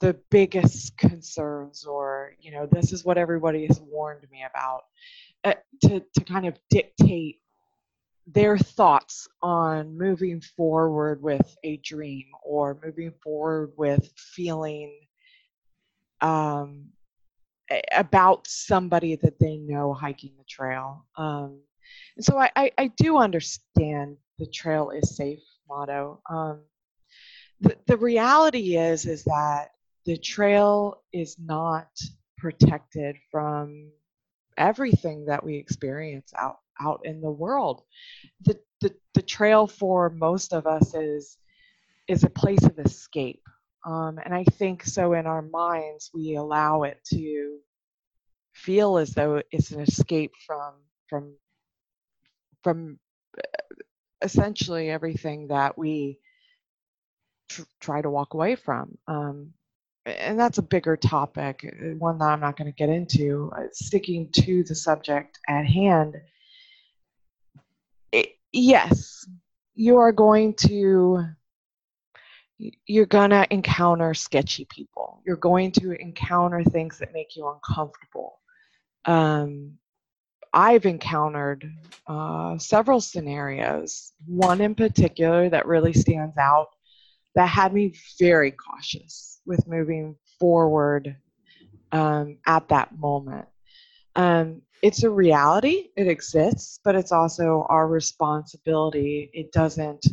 the 0.00 0.14
biggest 0.30 0.96
concerns 0.98 1.84
or, 1.84 2.32
you 2.40 2.50
know, 2.50 2.66
this 2.66 2.92
is 2.92 3.04
what 3.04 3.18
everybody 3.18 3.66
has 3.66 3.80
warned 3.80 4.26
me 4.30 4.44
about. 4.48 4.82
Uh, 5.44 5.54
to, 5.80 6.02
to 6.14 6.24
kind 6.24 6.46
of 6.46 6.58
dictate 6.70 7.40
their 8.26 8.58
thoughts 8.58 9.28
on 9.42 9.96
moving 9.96 10.40
forward 10.40 11.22
with 11.22 11.56
a 11.62 11.76
dream 11.78 12.26
or 12.42 12.78
moving 12.84 13.12
forward 13.22 13.72
with 13.76 14.10
feeling 14.16 14.92
um, 16.20 16.86
about 17.94 18.46
somebody 18.48 19.14
that 19.16 19.38
they 19.38 19.56
know 19.58 19.92
hiking 19.92 20.32
the 20.36 20.44
trail. 20.44 21.04
Um, 21.16 21.60
and 22.16 22.24
so 22.24 22.38
I, 22.38 22.50
I, 22.56 22.70
I, 22.78 22.86
do 22.96 23.18
understand 23.18 24.16
the 24.38 24.46
trail 24.46 24.90
is 24.90 25.16
safe 25.16 25.42
motto. 25.68 26.20
Um, 26.28 26.60
the, 27.60 27.76
the 27.86 27.96
reality 27.96 28.76
is 28.76 29.06
is 29.06 29.24
that 29.24 29.70
the 30.04 30.16
trail 30.16 31.02
is 31.12 31.36
not 31.38 31.88
protected 32.38 33.16
from 33.30 33.90
everything 34.56 35.26
that 35.26 35.44
we 35.44 35.56
experience 35.56 36.32
out 36.38 36.58
out 36.80 37.00
in 37.04 37.20
the 37.20 37.30
world. 37.30 37.82
The, 38.42 38.58
the, 38.80 38.94
the 39.14 39.22
trail 39.22 39.66
for 39.66 40.10
most 40.10 40.52
of 40.52 40.66
us 40.66 40.94
is, 40.94 41.38
is 42.08 42.24
a 42.24 42.30
place 42.30 42.62
of 42.64 42.78
escape. 42.78 43.42
Um, 43.84 44.18
and 44.24 44.34
I 44.34 44.44
think 44.44 44.84
so 44.84 45.12
in 45.12 45.26
our 45.26 45.42
minds, 45.42 46.10
we 46.12 46.36
allow 46.36 46.82
it 46.82 46.98
to 47.12 47.58
feel 48.52 48.98
as 48.98 49.10
though 49.10 49.42
it's 49.52 49.70
an 49.70 49.80
escape 49.80 50.32
from, 50.46 50.74
from, 51.08 51.34
from 52.66 52.98
uh, 53.38 53.76
essentially 54.22 54.90
everything 54.90 55.46
that 55.46 55.78
we 55.78 56.18
tr- 57.48 57.62
try 57.80 58.02
to 58.02 58.10
walk 58.10 58.34
away 58.34 58.56
from. 58.56 58.98
Um, 59.06 59.52
and 60.04 60.36
that's 60.36 60.58
a 60.58 60.62
bigger 60.62 60.96
topic, 60.96 61.64
uh, 61.64 61.94
one 61.94 62.18
that 62.18 62.24
I'm 62.24 62.40
not 62.40 62.56
going 62.56 62.66
to 62.66 62.76
get 62.76 62.88
into. 62.88 63.52
Uh, 63.56 63.66
sticking 63.72 64.30
to 64.32 64.64
the 64.64 64.74
subject 64.74 65.38
at 65.46 65.64
hand, 65.64 66.16
yes, 68.50 69.28
you 69.76 69.98
are 69.98 70.10
going 70.10 70.54
to 70.54 71.22
you're 72.58 73.06
going 73.06 73.30
to 73.30 73.46
encounter 73.52 74.12
sketchy 74.12 74.64
people. 74.64 75.22
You're 75.24 75.36
going 75.36 75.70
to 75.72 75.92
encounter 75.92 76.64
things 76.64 76.98
that 76.98 77.12
make 77.12 77.36
you 77.36 77.46
uncomfortable. 77.48 78.40
Um, 79.04 79.78
I've 80.52 80.86
encountered 80.86 81.70
uh, 82.06 82.58
several 82.58 83.00
scenarios. 83.00 84.12
One 84.26 84.60
in 84.60 84.74
particular 84.74 85.48
that 85.50 85.66
really 85.66 85.92
stands 85.92 86.36
out 86.38 86.68
that 87.34 87.48
had 87.48 87.72
me 87.72 87.94
very 88.18 88.50
cautious 88.50 89.40
with 89.44 89.68
moving 89.68 90.16
forward 90.40 91.16
um, 91.92 92.38
at 92.46 92.68
that 92.68 92.98
moment. 92.98 93.46
Um, 94.16 94.62
it's 94.82 95.04
a 95.04 95.10
reality, 95.10 95.88
it 95.96 96.08
exists, 96.08 96.80
but 96.84 96.94
it's 96.94 97.12
also 97.12 97.66
our 97.68 97.88
responsibility. 97.88 99.30
It 99.32 99.52
doesn't, 99.52 100.06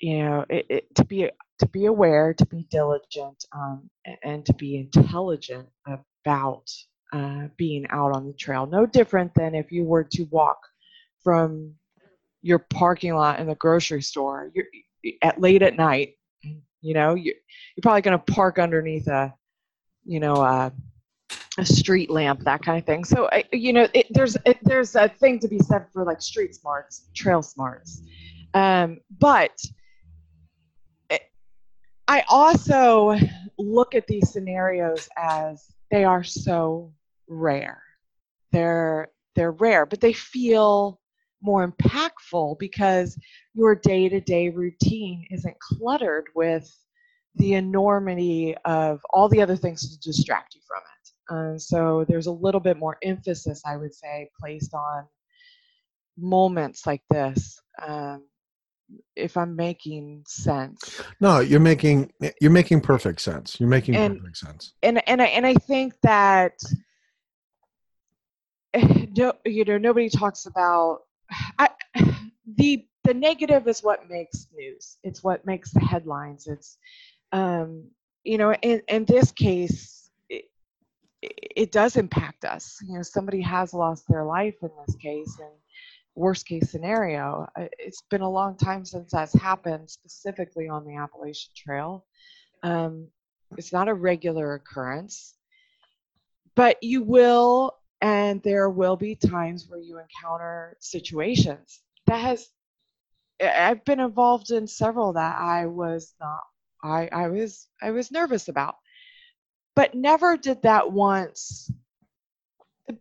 you 0.00 0.18
know, 0.18 0.46
it, 0.48 0.66
it, 0.68 0.94
to 0.96 1.04
be 1.04 1.30
to 1.58 1.66
be 1.66 1.86
aware, 1.86 2.32
to 2.32 2.46
be 2.46 2.66
diligent, 2.70 3.44
um, 3.52 3.90
and 4.22 4.46
to 4.46 4.54
be 4.54 4.76
intelligent 4.76 5.68
about 5.86 6.70
uh, 7.12 7.48
being 7.56 7.86
out 7.90 8.14
on 8.14 8.26
the 8.26 8.32
trail. 8.32 8.66
No 8.66 8.86
different 8.86 9.34
than 9.34 9.54
if 9.54 9.72
you 9.72 9.84
were 9.84 10.04
to 10.04 10.24
walk 10.24 10.58
from 11.22 11.74
your 12.42 12.58
parking 12.58 13.14
lot 13.14 13.40
in 13.40 13.46
the 13.46 13.54
grocery 13.56 14.02
store 14.02 14.50
you're, 14.54 14.66
at 15.22 15.40
late 15.40 15.62
at 15.62 15.76
night. 15.76 16.14
You 16.80 16.94
know, 16.94 17.14
you're, 17.14 17.34
you're 17.76 17.82
probably 17.82 18.02
going 18.02 18.18
to 18.18 18.32
park 18.32 18.58
underneath 18.58 19.08
a, 19.08 19.34
you 20.04 20.20
know, 20.20 20.36
a, 20.36 20.72
a 21.58 21.66
street 21.66 22.08
lamp, 22.08 22.44
that 22.44 22.62
kind 22.62 22.78
of 22.78 22.86
thing. 22.86 23.04
So, 23.04 23.28
you 23.52 23.72
know, 23.72 23.88
it, 23.92 24.06
there's 24.10 24.36
it, 24.46 24.58
there's 24.62 24.94
a 24.94 25.08
thing 25.08 25.40
to 25.40 25.48
be 25.48 25.58
said 25.58 25.86
for 25.92 26.04
like 26.04 26.22
street 26.22 26.54
smarts, 26.54 27.08
trail 27.14 27.42
smarts. 27.42 28.02
Um, 28.54 29.00
but 29.18 29.58
I 32.06 32.24
also 32.28 33.16
look 33.58 33.94
at 33.94 34.06
these 34.06 34.32
scenarios 34.32 35.08
as 35.18 35.74
they 35.90 36.04
are 36.04 36.24
so 36.24 36.92
rare. 37.28 37.82
They're 38.52 39.08
they're 39.34 39.52
rare, 39.52 39.86
but 39.86 40.00
they 40.00 40.12
feel 40.12 41.00
more 41.42 41.70
impactful 41.70 42.58
because 42.58 43.16
your 43.54 43.74
day-to-day 43.76 44.48
routine 44.48 45.24
isn't 45.30 45.56
cluttered 45.60 46.26
with 46.34 46.68
the 47.36 47.54
enormity 47.54 48.56
of 48.64 49.00
all 49.10 49.28
the 49.28 49.40
other 49.40 49.54
things 49.54 49.88
to 49.88 50.00
distract 50.00 50.56
you 50.56 50.60
from 50.66 50.82
it. 50.82 51.52
Um, 51.52 51.58
so 51.58 52.04
there's 52.08 52.26
a 52.26 52.32
little 52.32 52.60
bit 52.60 52.76
more 52.76 52.96
emphasis, 53.02 53.62
I 53.64 53.76
would 53.76 53.94
say, 53.94 54.28
placed 54.40 54.74
on 54.74 55.04
moments 56.16 56.86
like 56.86 57.02
this. 57.10 57.60
Um, 57.80 58.24
if 59.16 59.36
I'm 59.36 59.54
making 59.54 60.24
sense. 60.26 61.02
No, 61.20 61.40
you're 61.40 61.60
making 61.60 62.10
you're 62.40 62.50
making 62.50 62.80
perfect 62.80 63.20
sense. 63.20 63.60
You're 63.60 63.68
making 63.68 63.96
and, 63.96 64.16
perfect 64.16 64.38
sense. 64.38 64.72
And 64.82 65.06
and 65.08 65.20
I 65.20 65.26
and 65.26 65.46
I 65.46 65.54
think 65.54 65.94
that 66.02 66.54
no, 69.16 69.32
you 69.44 69.64
know, 69.64 69.78
nobody 69.78 70.08
talks 70.08 70.46
about 70.46 71.00
I, 71.58 71.70
the 72.56 72.86
the 73.04 73.14
negative 73.14 73.66
is 73.68 73.82
what 73.82 74.08
makes 74.08 74.48
news. 74.54 74.98
It's 75.02 75.22
what 75.22 75.46
makes 75.46 75.72
the 75.72 75.80
headlines. 75.80 76.46
It's 76.46 76.76
um, 77.32 77.84
you 78.24 78.38
know, 78.38 78.54
in 78.54 78.82
in 78.88 79.04
this 79.04 79.32
case, 79.32 80.10
it, 80.28 80.44
it 81.22 81.72
does 81.72 81.96
impact 81.96 82.44
us. 82.44 82.78
You 82.86 82.96
know, 82.96 83.02
somebody 83.02 83.40
has 83.42 83.72
lost 83.72 84.04
their 84.08 84.24
life 84.24 84.56
in 84.62 84.70
this 84.86 84.96
case, 84.96 85.36
and 85.40 85.50
worst 86.18 86.46
case 86.46 86.70
scenario, 86.70 87.48
uh, 87.56 87.66
it's 87.78 88.02
been 88.10 88.20
a 88.20 88.30
long 88.30 88.56
time 88.56 88.84
since 88.84 89.12
that's 89.12 89.32
happened, 89.34 89.88
specifically 89.88 90.68
on 90.68 90.84
the 90.84 90.96
Appalachian 90.96 91.52
Trail. 91.56 92.04
Um, 92.62 93.08
it's 93.56 93.72
not 93.72 93.88
a 93.88 93.94
regular 93.94 94.54
occurrence, 94.54 95.34
but 96.54 96.82
you 96.82 97.02
will 97.02 97.77
and 98.00 98.42
there 98.42 98.70
will 98.70 98.96
be 98.96 99.14
times 99.14 99.66
where 99.68 99.80
you 99.80 99.98
encounter 99.98 100.76
situations 100.80 101.80
that 102.06 102.18
has 102.20 102.48
i've 103.42 103.84
been 103.84 104.00
involved 104.00 104.50
in 104.50 104.66
several 104.66 105.12
that 105.12 105.36
i 105.38 105.66
was 105.66 106.14
not 106.20 106.40
i 106.82 107.08
i 107.12 107.28
was 107.28 107.68
i 107.82 107.90
was 107.90 108.10
nervous 108.10 108.48
about. 108.48 108.76
But 109.74 109.94
never 109.94 110.36
did 110.36 110.62
that 110.62 110.90
once 110.90 111.70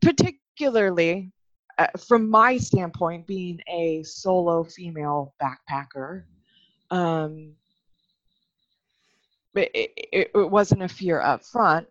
particularly 0.01 1.31
uh, 1.79 1.87
from 2.07 2.29
my 2.29 2.57
standpoint 2.57 3.25
being 3.25 3.59
a 3.67 4.03
solo 4.03 4.63
female 4.63 5.33
backpacker 5.41 6.23
um 6.91 7.53
it, 9.55 9.71
it, 9.73 10.31
it 10.35 10.51
wasn't 10.51 10.83
a 10.83 10.87
fear 10.87 11.19
up 11.19 11.43
front 11.43 11.87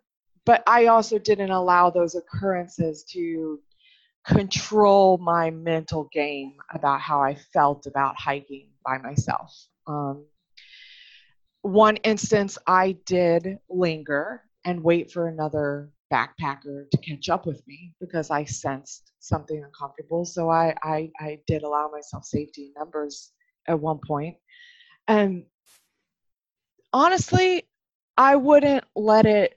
but 0.47 0.63
I 0.65 0.85
also 0.85 1.19
didn't 1.19 1.51
allow 1.51 1.89
those 1.89 2.15
occurrences 2.15 3.03
to 3.11 3.59
control 4.25 5.17
my 5.17 5.51
mental 5.51 6.07
game 6.13 6.53
about 6.73 7.01
how 7.01 7.21
I 7.21 7.35
felt 7.35 7.85
about 7.85 8.15
hiking 8.17 8.69
by 8.83 8.97
myself. 8.97 9.53
Um, 9.87 10.25
one 11.63 11.97
instance, 11.97 12.57
I 12.65 12.93
did 13.05 13.57
linger 13.69 14.41
and 14.63 14.81
wait 14.81 15.11
for 15.11 15.27
another 15.27 15.91
backpacker 16.13 16.89
to 16.91 16.97
catch 17.05 17.27
up 17.27 17.45
with 17.45 17.61
me 17.67 17.93
because 17.99 18.31
I 18.31 18.45
sensed 18.45 19.11
something 19.19 19.61
uncomfortable. 19.61 20.23
So 20.23 20.49
I, 20.49 20.73
I, 20.81 21.11
I 21.19 21.39
did 21.45 21.63
allow 21.63 21.89
myself 21.91 22.23
safety 22.23 22.71
numbers 22.77 23.33
at 23.67 23.77
one 23.77 23.99
point. 24.05 24.37
And 25.09 25.43
honestly, 26.93 27.63
I 28.17 28.37
wouldn't 28.37 28.85
let 28.95 29.25
it 29.25 29.56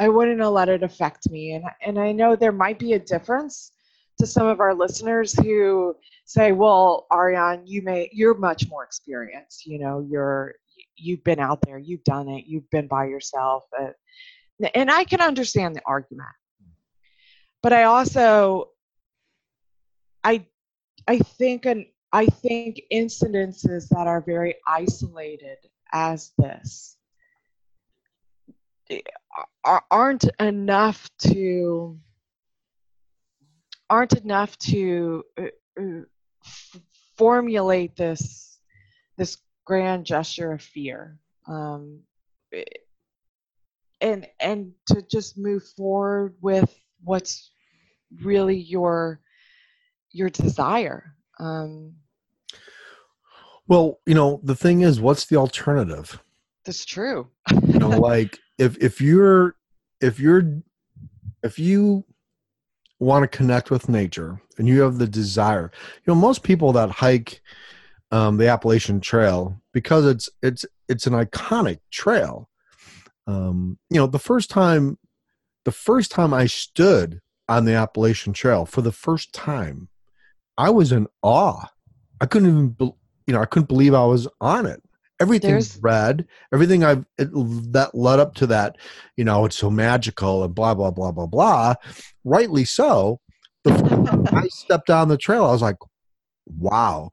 I 0.00 0.08
wouldn't 0.08 0.40
have 0.40 0.52
let 0.52 0.70
it 0.70 0.82
affect 0.82 1.30
me. 1.30 1.52
And 1.52 1.64
and 1.82 1.98
I 1.98 2.10
know 2.10 2.34
there 2.34 2.52
might 2.52 2.78
be 2.78 2.94
a 2.94 2.98
difference 2.98 3.72
to 4.18 4.26
some 4.26 4.46
of 4.46 4.58
our 4.58 4.74
listeners 4.74 5.34
who 5.34 5.94
say, 6.24 6.52
"Well, 6.52 7.06
Ariane, 7.12 7.66
you 7.66 7.82
may 7.82 8.08
you're 8.10 8.34
much 8.34 8.66
more 8.70 8.82
experienced. 8.82 9.66
You 9.66 9.78
know, 9.78 10.00
you're 10.10 10.54
you've 10.96 11.22
been 11.22 11.38
out 11.38 11.60
there, 11.62 11.78
you've 11.78 12.04
done 12.04 12.28
it, 12.30 12.46
you've 12.46 12.68
been 12.70 12.86
by 12.88 13.06
yourself." 13.06 13.64
And 14.74 14.90
I 14.90 15.04
can 15.04 15.20
understand 15.20 15.76
the 15.76 15.82
argument, 15.86 16.28
but 17.62 17.74
I 17.74 17.82
also 17.84 18.70
I 20.24 20.46
I 21.06 21.18
think 21.18 21.66
an 21.66 21.86
I 22.10 22.24
think 22.26 22.80
incidences 22.90 23.88
that 23.90 24.06
are 24.06 24.22
very 24.22 24.56
isolated 24.66 25.58
as 25.92 26.32
this 26.38 26.96
aren't 29.90 30.24
enough 30.38 31.10
to 31.18 31.98
aren't 33.88 34.12
enough 34.12 34.56
to 34.58 35.24
uh, 35.38 35.46
uh, 35.80 36.00
formulate 37.16 37.96
this 37.96 38.58
this 39.18 39.38
grand 39.66 40.06
gesture 40.06 40.52
of 40.52 40.62
fear. 40.62 41.18
Um, 41.46 42.00
and 44.00 44.26
and 44.40 44.72
to 44.86 45.02
just 45.02 45.36
move 45.36 45.62
forward 45.76 46.34
with 46.40 46.74
what's 47.04 47.50
really 48.22 48.56
your 48.56 49.20
your 50.12 50.30
desire. 50.30 51.14
Um, 51.38 51.94
well 53.68 54.00
you 54.06 54.14
know 54.14 54.40
the 54.42 54.56
thing 54.56 54.80
is 54.80 55.00
what's 55.00 55.26
the 55.26 55.36
alternative? 55.36 56.22
That's 56.64 56.84
true. 56.84 57.28
You 57.66 57.78
know 57.78 57.90
like 57.90 58.38
if 58.60 58.76
if 58.78 59.00
you're 59.00 59.56
if 60.00 60.20
you're 60.20 60.62
if 61.42 61.58
you 61.58 62.04
want 63.00 63.22
to 63.22 63.36
connect 63.36 63.70
with 63.70 63.88
nature 63.88 64.40
and 64.58 64.68
you 64.68 64.82
have 64.82 64.98
the 64.98 65.06
desire 65.06 65.72
you 65.96 66.12
know 66.12 66.14
most 66.14 66.42
people 66.42 66.70
that 66.72 66.90
hike 66.90 67.40
um, 68.12 68.36
the 68.36 68.46
appalachian 68.46 69.00
trail 69.00 69.60
because 69.72 70.04
it's 70.04 70.28
it's 70.42 70.66
it's 70.88 71.06
an 71.06 71.14
iconic 71.14 71.78
trail 71.90 72.50
um, 73.26 73.78
you 73.88 73.98
know 73.98 74.06
the 74.06 74.18
first 74.18 74.50
time 74.50 74.98
the 75.64 75.72
first 75.72 76.10
time 76.10 76.34
i 76.34 76.44
stood 76.44 77.20
on 77.48 77.64
the 77.64 77.74
appalachian 77.74 78.34
trail 78.34 78.66
for 78.66 78.82
the 78.82 78.92
first 78.92 79.32
time 79.32 79.88
i 80.58 80.68
was 80.68 80.92
in 80.92 81.06
awe. 81.22 81.64
I 82.20 82.26
couldn't 82.26 82.50
even 82.50 82.68
be, 82.68 82.92
you 83.26 83.34
know 83.34 83.40
i 83.40 83.46
couldn't 83.46 83.68
believe 83.68 83.94
i 83.94 84.04
was 84.04 84.28
on 84.42 84.66
it 84.66 84.82
everything's 85.20 85.74
There's, 85.74 85.82
red. 85.82 86.26
Everything 86.52 86.82
i've 86.82 87.04
it, 87.18 87.28
that 87.72 87.94
led 87.94 88.18
up 88.18 88.34
to 88.36 88.46
that 88.48 88.76
you 89.16 89.24
know 89.24 89.44
it's 89.44 89.56
so 89.56 89.70
magical 89.70 90.42
and 90.42 90.54
blah 90.54 90.74
blah 90.74 90.90
blah 90.90 91.12
blah 91.12 91.26
blah. 91.26 91.74
Rightly 92.24 92.64
so. 92.64 93.20
The 93.64 94.28
i 94.32 94.48
stepped 94.48 94.90
on 94.90 95.08
the 95.08 95.18
trail 95.18 95.44
i 95.44 95.52
was 95.52 95.62
like 95.62 95.76
wow 96.58 97.12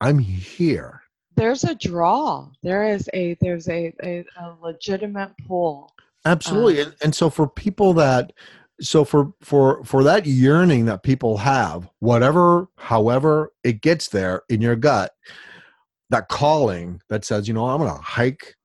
i'm 0.00 0.18
here. 0.18 1.00
There's 1.36 1.64
a 1.64 1.74
draw. 1.74 2.48
There 2.62 2.84
is 2.84 3.08
a 3.14 3.34
there's 3.40 3.68
a 3.68 3.94
a, 4.02 4.24
a 4.38 4.54
legitimate 4.60 5.32
pull. 5.48 5.90
Absolutely. 6.26 6.82
Um, 6.82 6.88
and, 6.88 6.96
and 7.02 7.14
so 7.14 7.30
for 7.30 7.48
people 7.48 7.94
that 7.94 8.32
so 8.80 9.04
for 9.04 9.32
for 9.40 9.84
for 9.84 10.02
that 10.04 10.26
yearning 10.26 10.86
that 10.86 11.02
people 11.02 11.38
have 11.38 11.88
whatever 12.00 12.68
however 12.76 13.52
it 13.62 13.80
gets 13.80 14.08
there 14.08 14.42
in 14.48 14.60
your 14.60 14.76
gut 14.76 15.12
that 16.10 16.28
calling 16.28 17.00
that 17.08 17.24
says, 17.24 17.48
you 17.48 17.54
know, 17.54 17.66
I'm 17.66 17.78
going 17.78 17.94
to 17.94 18.02
hike, 18.02 18.56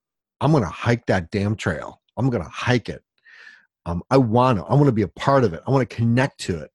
I'm 0.41 0.51
going 0.51 0.63
to 0.63 0.69
hike 0.69 1.05
that 1.07 1.31
damn 1.31 1.55
trail. 1.55 2.01
I'm 2.17 2.29
going 2.29 2.43
to 2.43 2.49
hike 2.49 2.89
it. 2.89 3.03
Um, 3.85 4.03
I 4.09 4.17
want 4.17 4.59
to, 4.59 4.65
I 4.65 4.73
want 4.73 4.87
to 4.87 4.91
be 4.91 5.03
a 5.03 5.07
part 5.07 5.43
of 5.43 5.53
it. 5.53 5.61
I 5.67 5.71
want 5.71 5.87
to 5.87 5.95
connect 5.95 6.39
to 6.41 6.59
it. 6.59 6.71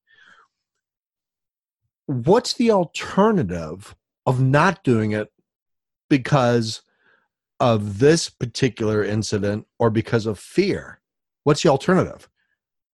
what's 2.06 2.54
the 2.54 2.70
alternative 2.72 3.94
of 4.26 4.40
not 4.40 4.82
doing 4.82 5.12
it 5.12 5.32
because 6.08 6.82
of 7.60 7.98
this 7.98 8.28
particular 8.28 9.04
incident 9.04 9.66
or 9.78 9.90
because 9.90 10.26
of 10.26 10.38
fear? 10.38 11.00
What's 11.44 11.62
the 11.62 11.68
alternative? 11.68 12.28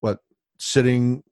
What 0.00 0.20
sitting, 0.58 1.22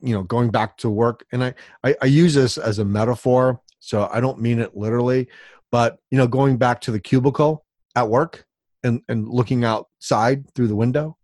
you 0.00 0.14
know, 0.14 0.22
going 0.22 0.50
back 0.50 0.76
to 0.78 0.90
work? 0.90 1.24
And 1.32 1.42
I, 1.44 1.54
I, 1.82 1.94
I 2.02 2.06
use 2.06 2.34
this 2.34 2.58
as 2.58 2.78
a 2.78 2.84
metaphor, 2.84 3.60
so 3.80 4.08
I 4.12 4.20
don't 4.20 4.40
mean 4.40 4.58
it 4.58 4.76
literally, 4.76 5.28
but 5.70 5.98
you 6.10 6.18
know, 6.18 6.26
going 6.26 6.56
back 6.56 6.80
to 6.82 6.90
the 6.90 7.00
cubicle 7.00 7.64
at 7.96 8.08
work 8.08 8.44
and, 8.82 9.02
and 9.08 9.28
looking 9.28 9.64
outside 9.64 10.44
through 10.54 10.68
the 10.68 10.76
window, 10.76 11.16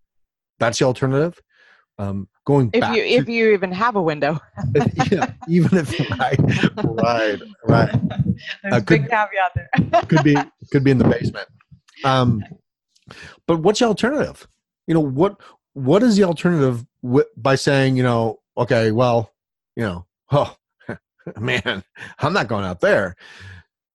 that's 0.59 0.79
the 0.79 0.85
alternative. 0.85 1.41
Um, 1.97 2.29
going 2.45 2.71
if 2.73 2.81
back 2.81 2.97
you 2.97 3.03
to- 3.03 3.09
if 3.09 3.29
you 3.29 3.53
even 3.53 3.71
have 3.71 3.95
a 3.97 4.03
window. 4.03 4.41
yeah, 5.13 5.33
even 5.49 5.79
if 5.79 5.99
right, 6.19 6.39
right, 6.85 7.41
right. 7.69 7.91
There's 8.63 8.75
Uh, 8.75 8.79
a 8.79 8.81
big 8.81 8.87
could- 9.03 9.11
caveat 9.11 9.53
there. 9.55 10.03
could 10.09 10.25
be 10.25 10.37
could 10.73 10.83
be 10.85 10.91
in 10.91 10.99
the 10.99 11.05
basement. 11.09 11.49
Um, 12.05 12.43
but 13.47 13.61
what's 13.61 13.79
the 13.79 13.85
alternative? 13.87 14.47
You 14.89 14.95
know 14.95 15.01
what 15.01 15.41
what 15.75 16.03
is 16.03 16.17
the 16.17 16.25
alternative 16.25 16.85
wi- 17.03 17.29
by 17.37 17.55
saying 17.55 17.97
you 17.97 18.03
know 18.03 18.41
okay 18.57 18.91
well 18.93 19.31
you 19.77 19.83
know 19.85 20.07
oh 20.33 20.57
man 21.41 21.83
I'm 22.19 22.33
not 22.33 22.49
going 22.49 22.65
out 22.65 22.81
there. 22.81 23.15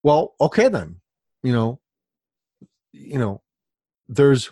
Well 0.03 0.35
okay 0.39 0.67
then. 0.67 0.97
You 1.43 1.53
know 1.53 1.79
you 2.91 3.17
know 3.17 3.41
there's 4.07 4.51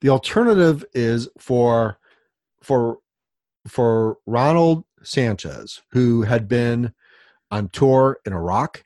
the 0.00 0.08
alternative 0.08 0.84
is 0.94 1.28
for 1.38 1.98
for 2.62 2.98
for 3.66 4.18
Ronald 4.26 4.84
Sanchez 5.02 5.82
who 5.90 6.22
had 6.22 6.48
been 6.48 6.92
on 7.50 7.68
tour 7.68 8.18
in 8.24 8.32
Iraq 8.32 8.82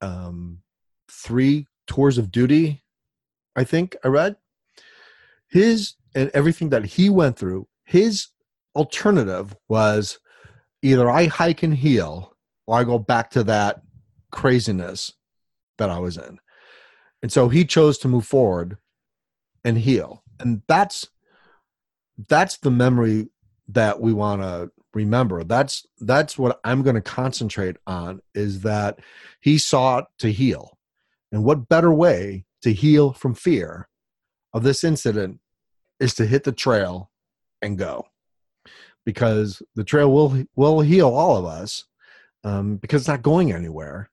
um 0.00 0.58
three 1.10 1.66
tours 1.86 2.18
of 2.18 2.30
duty 2.30 2.82
i 3.56 3.64
think 3.64 3.96
i 4.04 4.08
read. 4.08 4.36
His 5.48 5.94
and 6.14 6.30
everything 6.34 6.68
that 6.70 6.84
he 6.84 7.10
went 7.10 7.38
through 7.38 7.66
his 7.84 8.28
alternative 8.76 9.56
was 9.68 10.18
either 10.82 11.10
i 11.10 11.26
hike 11.26 11.62
and 11.62 11.74
heal 11.74 12.36
or 12.66 12.78
i 12.78 12.84
go 12.84 12.98
back 12.98 13.30
to 13.30 13.42
that 13.44 13.82
craziness 14.30 15.12
that 15.78 15.90
i 15.90 15.98
was 15.98 16.16
in. 16.16 16.38
And 17.22 17.32
so 17.32 17.48
he 17.48 17.64
chose 17.64 17.98
to 17.98 18.08
move 18.08 18.26
forward 18.26 18.78
and 19.64 19.78
heal. 19.78 20.22
And 20.38 20.62
that's 20.68 21.08
that's 22.28 22.58
the 22.58 22.70
memory 22.70 23.28
that 23.68 24.00
we 24.00 24.12
want 24.12 24.42
to 24.42 24.70
remember. 24.94 25.44
That's 25.44 25.86
that's 26.00 26.38
what 26.38 26.60
i'm 26.64 26.82
going 26.82 26.96
to 26.96 27.02
concentrate 27.02 27.76
on 27.86 28.20
is 28.34 28.62
that 28.62 29.00
he 29.40 29.58
sought 29.58 30.06
to 30.18 30.30
heal. 30.32 30.78
And 31.32 31.44
what 31.44 31.68
better 31.68 31.92
way 31.92 32.44
to 32.62 32.72
heal 32.72 33.12
from 33.12 33.34
fear 33.34 33.88
of 34.52 34.62
this 34.62 34.82
incident 34.84 35.40
is 36.00 36.14
to 36.14 36.26
hit 36.26 36.44
the 36.44 36.52
trail 36.52 37.10
and 37.60 37.78
go. 37.78 38.06
Because 39.04 39.62
the 39.74 39.84
trail 39.84 40.12
will 40.12 40.44
will 40.54 40.80
heal 40.80 41.08
all 41.08 41.36
of 41.36 41.44
us 41.44 41.84
um, 42.44 42.76
because 42.76 43.02
it's 43.02 43.08
not 43.08 43.22
going 43.22 43.52
anywhere 43.52 44.10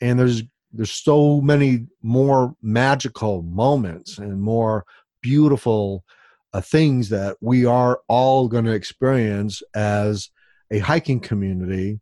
and 0.00 0.18
there's 0.18 0.42
there's 0.72 0.92
so 0.92 1.40
many 1.40 1.86
more 2.02 2.54
magical 2.60 3.42
moments 3.42 4.18
and 4.18 4.40
more 4.40 4.84
beautiful 5.22 6.04
uh, 6.52 6.60
things 6.60 7.08
that 7.08 7.36
we 7.40 7.64
are 7.64 8.00
all 8.08 8.48
going 8.48 8.64
to 8.64 8.72
experience 8.72 9.62
as 9.74 10.30
a 10.70 10.78
hiking 10.78 11.20
community. 11.20 12.00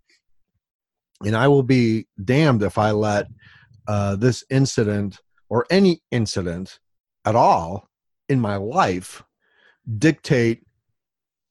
And 1.24 1.36
i 1.36 1.48
will 1.48 1.62
be 1.62 2.06
damned 2.22 2.62
if 2.62 2.76
i 2.76 2.90
let 2.90 3.28
uh, 3.86 4.16
this 4.16 4.44
incident 4.50 5.20
or 5.48 5.66
any 5.70 6.02
incident 6.10 6.78
at 7.24 7.36
all 7.36 7.88
in 8.28 8.40
my 8.40 8.56
life 8.56 9.22
dictate 9.98 10.62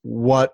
what 0.01 0.53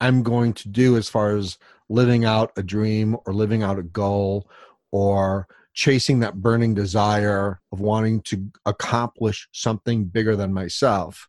I'm 0.00 0.22
going 0.22 0.52
to 0.54 0.68
do 0.68 0.96
as 0.96 1.08
far 1.08 1.36
as 1.36 1.58
living 1.88 2.24
out 2.24 2.52
a 2.56 2.62
dream 2.62 3.16
or 3.26 3.32
living 3.32 3.62
out 3.62 3.78
a 3.78 3.82
goal 3.82 4.50
or 4.96 5.46
chasing 5.74 6.20
that 6.20 6.40
burning 6.40 6.72
desire 6.72 7.60
of 7.70 7.80
wanting 7.80 8.22
to 8.22 8.50
accomplish 8.64 9.46
something 9.52 10.06
bigger 10.06 10.34
than 10.34 10.50
myself. 10.50 11.28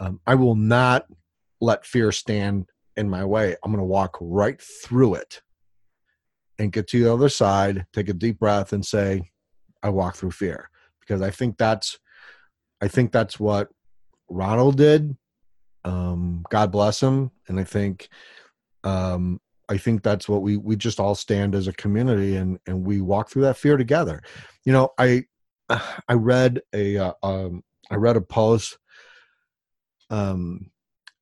Um, 0.00 0.20
I 0.26 0.34
will 0.34 0.56
not 0.56 1.06
let 1.60 1.86
fear 1.86 2.10
stand 2.10 2.68
in 2.96 3.08
my 3.08 3.24
way. 3.24 3.54
I'm 3.62 3.70
going 3.70 3.78
to 3.78 3.84
walk 3.84 4.18
right 4.20 4.60
through 4.60 5.14
it 5.14 5.42
and 6.58 6.72
get 6.72 6.88
to 6.88 7.04
the 7.04 7.12
other 7.12 7.28
side, 7.28 7.86
take 7.92 8.08
a 8.08 8.12
deep 8.12 8.40
breath, 8.40 8.72
and 8.72 8.84
say, 8.84 9.30
I 9.80 9.90
walk 9.90 10.16
through 10.16 10.32
fear. 10.32 10.68
Because 10.98 11.22
I 11.22 11.30
think 11.30 11.56
that's 11.56 11.98
I 12.80 12.88
think 12.88 13.12
that's 13.12 13.38
what 13.38 13.68
Ronald 14.28 14.76
did. 14.76 15.16
Um, 15.84 16.44
God 16.50 16.72
bless 16.72 17.00
him. 17.00 17.30
And 17.46 17.60
I 17.60 17.64
think 17.64 18.08
um 18.82 19.40
I 19.68 19.76
think 19.76 20.02
that's 20.02 20.28
what 20.28 20.42
we 20.42 20.56
we 20.56 20.76
just 20.76 21.00
all 21.00 21.14
stand 21.14 21.54
as 21.54 21.68
a 21.68 21.72
community 21.72 22.36
and 22.36 22.58
and 22.66 22.84
we 22.84 23.00
walk 23.00 23.30
through 23.30 23.42
that 23.42 23.56
fear 23.56 23.76
together. 23.76 24.22
You 24.64 24.72
know, 24.72 24.90
I 24.98 25.24
I 25.68 26.14
read 26.14 26.62
a 26.72 26.96
uh, 26.96 27.12
um 27.22 27.62
I 27.90 27.96
read 27.96 28.16
a 28.16 28.20
post 28.20 28.78
um 30.10 30.70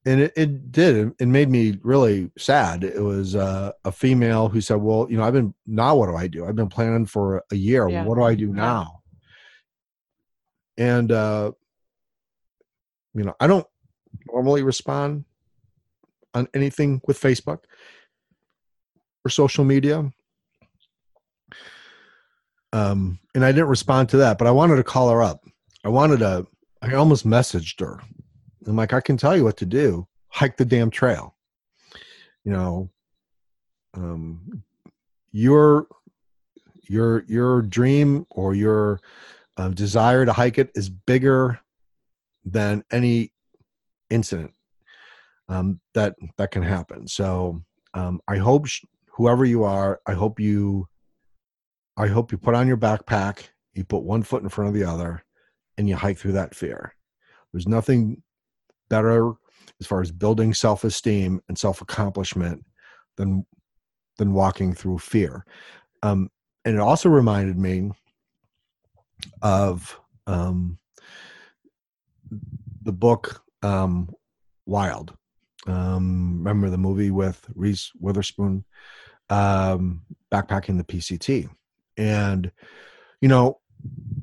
and 0.05 0.21
it, 0.21 0.33
it 0.37 0.71
did 0.71 1.13
it 1.19 1.27
made 1.27 1.51
me 1.51 1.79
really 1.83 2.31
sad. 2.39 2.85
It 2.85 3.03
was 3.03 3.35
uh, 3.35 3.73
a 3.85 3.91
female 3.91 4.49
who 4.49 4.61
said 4.61 4.77
well 4.77 5.07
you 5.11 5.17
know 5.17 5.25
i've 5.25 5.33
been 5.33 5.55
now 5.67 5.97
what 5.97 6.07
do 6.07 6.17
i 6.17 6.27
do? 6.29 6.47
I've 6.47 6.57
been 6.57 6.69
planning 6.69 7.07
for 7.07 7.45
a 7.51 7.57
year. 7.57 7.89
Yeah. 7.89 8.05
what 8.05 8.17
do 8.17 8.23
i 8.23 8.35
do 8.35 8.53
now? 8.53 9.01
And 10.79 11.11
uh 11.11 11.53
you 13.17 13.25
know 13.25 13.35
i 13.41 13.47
don't 13.47 13.67
normally 14.27 14.63
respond 14.63 15.25
on 16.35 16.47
anything 16.55 17.01
with 17.07 17.19
facebook 17.19 17.61
social 19.29 19.65
media. 19.65 20.11
Um 22.73 23.19
and 23.35 23.45
i 23.45 23.53
didn't 23.53 23.69
respond 23.69 24.09
to 24.09 24.17
that 24.19 24.39
but 24.39 24.47
i 24.47 24.51
wanted 24.51 24.77
to 24.77 24.85
call 24.85 25.09
her 25.11 25.23
up. 25.23 25.45
I 25.85 25.89
wanted 25.89 26.19
to 26.21 26.47
i 26.83 26.95
almost 26.95 27.27
messaged 27.27 27.81
her. 27.81 28.01
I'm 28.67 28.77
like 28.77 28.93
i 28.93 29.01
can 29.01 29.17
tell 29.17 29.37
you 29.37 29.45
what 29.45 29.57
to 29.59 29.67
do. 29.67 30.07
Hike 30.29 30.57
the 30.57 30.65
damn 30.65 30.91
trail. 30.91 31.37
You 32.45 32.53
know 32.53 32.91
um 33.95 34.63
your 35.33 35.87
your 36.89 37.25
your 37.27 37.63
dream 37.63 38.27
or 38.31 38.55
your 38.55 39.01
um, 39.57 39.75
desire 39.75 40.25
to 40.27 40.33
hike 40.33 40.59
it 40.59 40.71
is 40.75 40.89
bigger 40.89 41.61
than 42.45 42.85
any 42.91 43.33
incident 44.11 44.53
um, 45.49 45.81
that 45.95 46.15
that 46.37 46.51
can 46.51 46.63
happen. 46.63 47.09
So 47.09 47.63
um, 47.95 48.21
I 48.29 48.37
hope 48.37 48.67
whoever 49.17 49.45
you 49.45 49.65
are, 49.65 50.01
I 50.07 50.13
hope 50.13 50.39
you, 50.39 50.89
I 51.97 52.07
hope 52.07 52.33
you 52.33 52.39
put 52.39 52.55
on 52.55 52.69
your 52.69 52.77
backpack, 52.77 53.49
you 53.75 53.85
put 53.85 54.03
one 54.03 54.23
foot 54.23 54.43
in 54.43 54.49
front 54.49 54.69
of 54.69 54.75
the 54.75 54.85
other, 54.85 55.25
and 55.79 55.89
you 55.89 55.97
hike 55.97 56.19
through 56.19 56.33
that 56.33 56.55
fear. 56.55 56.95
There's 57.53 57.67
nothing 57.67 58.23
better 58.91 59.33
as 59.81 59.87
far 59.87 60.01
as 60.03 60.13
building 60.13 60.53
self-esteem 60.53 61.41
and 61.49 61.59
self-accomplishment 61.59 62.65
than 63.17 63.47
than 64.19 64.33
walking 64.33 64.73
through 64.73 64.99
fear. 64.99 65.45
Um, 66.03 66.31
and 66.65 66.75
it 66.75 66.81
also 66.81 67.11
reminded 67.11 67.59
me 67.59 67.91
of 69.43 69.99
um, 70.27 70.79
the 72.83 72.93
book 72.93 73.43
um, 73.63 74.11
Wild. 74.65 75.15
Um, 75.67 76.39
remember 76.39 76.71
the 76.71 76.79
movie 76.79 77.11
with 77.11 77.45
Reese 77.55 77.91
Witherspoon 77.99 78.65
um, 79.31 80.03
backpacking 80.33 80.77
the 80.79 80.85
PCT, 80.85 81.49
and 81.97 82.51
you 83.21 83.29
know 83.29 83.61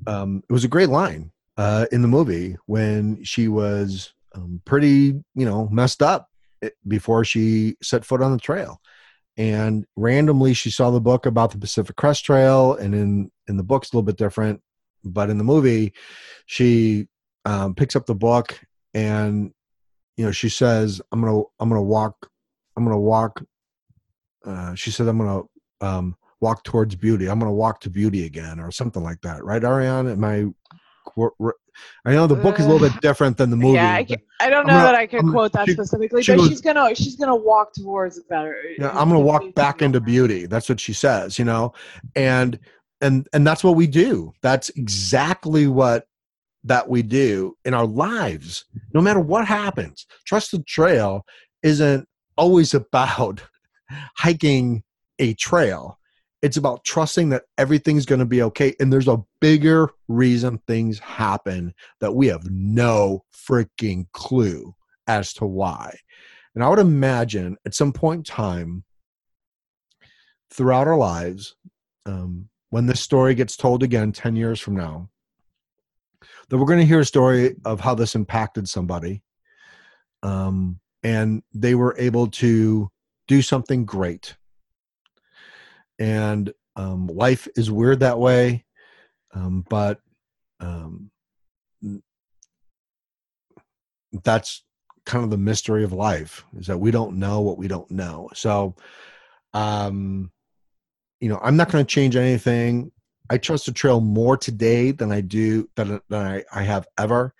um, 0.07 0.43
it 0.49 0.53
was 0.53 0.63
a 0.63 0.69
great 0.69 0.89
line 0.89 1.31
uh, 1.57 1.85
in 1.91 2.01
the 2.01 2.07
movie 2.07 2.57
when 2.65 3.23
she 3.23 3.47
was 3.47 4.13
um, 4.35 4.61
pretty 4.65 5.13
you 5.35 5.45
know 5.45 5.67
messed 5.69 6.01
up 6.01 6.29
eh, 6.61 6.69
before 6.87 7.23
she 7.23 7.75
set 7.81 8.05
foot 8.05 8.21
on 8.21 8.31
the 8.31 8.39
trail 8.39 8.81
and 9.37 9.85
randomly 9.95 10.53
she 10.53 10.69
saw 10.69 10.91
the 10.91 11.01
book 11.01 11.25
about 11.25 11.51
the 11.51 11.57
Pacific 11.57 11.95
Crest 11.95 12.23
Trail, 12.25 12.75
and 12.75 12.93
in 12.93 13.31
in 13.47 13.57
the 13.57 13.63
book's 13.63 13.91
a 13.91 13.95
little 13.95 14.05
bit 14.05 14.17
different, 14.17 14.61
but 15.03 15.29
in 15.29 15.37
the 15.37 15.43
movie, 15.43 15.93
she 16.45 17.07
um, 17.45 17.73
picks 17.75 17.95
up 17.95 18.05
the 18.05 18.15
book 18.15 18.59
and 18.93 19.51
you 20.17 20.25
know 20.25 20.31
she 20.31 20.49
says, 20.49 21.01
"I'm 21.11 21.21
gonna 21.21 21.41
I'm 21.59 21.69
gonna 21.69 21.81
walk 21.81 22.29
I'm 22.77 22.83
gonna 22.83 22.99
walk." 22.99 23.41
Uh, 24.45 24.73
she 24.75 24.91
said, 24.91 25.07
"I'm 25.07 25.17
gonna 25.17 25.41
um, 25.81 26.15
walk 26.41 26.63
towards 26.63 26.95
beauty. 26.95 27.27
I'm 27.29 27.39
gonna 27.39 27.53
walk 27.53 27.79
to 27.81 27.89
beauty 27.89 28.25
again," 28.25 28.59
or 28.59 28.71
something 28.71 29.03
like 29.03 29.21
that, 29.21 29.43
right, 29.43 29.63
Ariane? 29.63 30.07
Am 30.09 30.23
I 30.23 30.47
I 32.05 32.11
know 32.13 32.27
the 32.27 32.35
book 32.35 32.59
is 32.59 32.65
a 32.65 32.69
little 32.69 32.87
bit 32.87 32.99
different 33.01 33.37
than 33.37 33.49
the 33.49 33.55
movie. 33.57 33.73
Yeah, 33.75 33.93
I, 33.95 34.03
but- 34.03 34.17
ca- 34.19 34.23
I 34.41 34.49
don't 34.49 34.67
know 34.67 34.73
gonna- 34.73 34.83
that 34.85 34.95
I 34.95 35.07
can 35.07 35.19
I'm- 35.19 35.31
quote 35.31 35.51
that 35.53 35.65
she- 35.67 35.73
specifically, 35.73 36.21
she 36.23 36.31
but 36.33 36.37
goes- 36.39 36.49
she's 36.49 36.61
gonna 36.61 36.93
she's 36.95 37.15
gonna 37.15 37.35
walk 37.35 37.73
towards 37.73 38.19
better. 38.29 38.55
Yeah, 38.77 38.89
I'm 38.89 39.09
gonna 39.09 39.19
walk 39.19 39.43
back 39.55 39.81
into 39.81 39.99
beauty. 39.99 40.45
That's 40.45 40.69
what 40.69 40.79
she 40.79 40.93
says, 40.93 41.39
you 41.39 41.45
know, 41.45 41.73
and 42.15 42.59
and 43.01 43.27
and 43.33 43.45
that's 43.45 43.63
what 43.63 43.75
we 43.75 43.87
do. 43.87 44.33
That's 44.41 44.69
exactly 44.69 45.67
what 45.67 46.05
that 46.63 46.87
we 46.87 47.01
do 47.01 47.57
in 47.65 47.73
our 47.73 47.85
lives. 47.87 48.65
No 48.93 49.01
matter 49.01 49.19
what 49.19 49.45
happens, 49.45 50.05
trust 50.25 50.51
the 50.51 50.59
trail 50.63 51.25
isn't 51.63 52.07
always 52.37 52.73
about 52.81 53.41
hiking 54.15 54.83
a 55.19 55.33
trail. 55.35 55.99
It's 56.41 56.57
about 56.57 56.83
trusting 56.83 57.29
that 57.29 57.43
everything's 57.57 58.05
going 58.05 58.19
to 58.19 58.25
be 58.25 58.41
okay. 58.43 58.75
And 58.79 58.91
there's 58.91 59.07
a 59.07 59.23
bigger 59.39 59.89
reason 60.07 60.59
things 60.67 60.99
happen 60.99 61.73
that 61.99 62.15
we 62.15 62.27
have 62.27 62.49
no 62.49 63.23
freaking 63.33 64.07
clue 64.11 64.75
as 65.07 65.33
to 65.33 65.45
why. 65.45 65.97
And 66.55 66.63
I 66.63 66.69
would 66.69 66.79
imagine 66.79 67.57
at 67.65 67.73
some 67.73 67.93
point 67.93 68.19
in 68.19 68.23
time 68.35 68.83
throughout 70.51 70.87
our 70.87 70.97
lives, 70.97 71.55
um, 72.05 72.49
when 72.69 72.85
this 72.85 73.01
story 73.01 73.35
gets 73.35 73.55
told 73.55 73.83
again 73.83 74.11
10 74.11 74.35
years 74.35 74.59
from 74.59 74.75
now, 74.75 75.09
that 76.49 76.57
we're 76.57 76.65
going 76.65 76.79
to 76.79 76.85
hear 76.85 76.99
a 76.99 77.05
story 77.05 77.55
of 77.65 77.79
how 77.79 77.95
this 77.95 78.15
impacted 78.15 78.67
somebody. 78.67 79.23
Um, 80.21 80.79
and 81.03 81.43
they 81.53 81.75
were 81.75 81.95
able 81.97 82.27
to 82.27 82.89
do 83.27 83.41
something 83.41 83.85
great. 83.85 84.35
And 85.99 86.53
um, 86.75 87.07
life 87.07 87.47
is 87.55 87.71
weird 87.71 87.99
that 88.01 88.19
way. 88.19 88.65
Um, 89.33 89.65
but 89.69 89.99
um, 90.59 91.11
that's 94.23 94.63
kind 95.05 95.23
of 95.23 95.31
the 95.31 95.37
mystery 95.37 95.83
of 95.83 95.91
life 95.91 96.45
is 96.57 96.67
that 96.67 96.79
we 96.79 96.91
don't 96.91 97.17
know 97.17 97.41
what 97.41 97.57
we 97.57 97.67
don't 97.67 97.89
know. 97.91 98.29
So, 98.33 98.75
um, 99.53 100.31
you 101.19 101.29
know, 101.29 101.39
I'm 101.41 101.57
not 101.57 101.71
going 101.71 101.83
to 101.85 101.89
change 101.93 102.15
anything. 102.15 102.91
I 103.29 103.37
trust 103.37 103.65
the 103.65 103.71
trail 103.71 104.01
more 104.01 104.37
today 104.37 104.91
than 104.91 105.11
I 105.11 105.21
do 105.21 105.69
than, 105.75 105.99
than 106.09 106.25
I, 106.25 106.43
I 106.53 106.63
have 106.63 106.87
ever. 106.97 107.33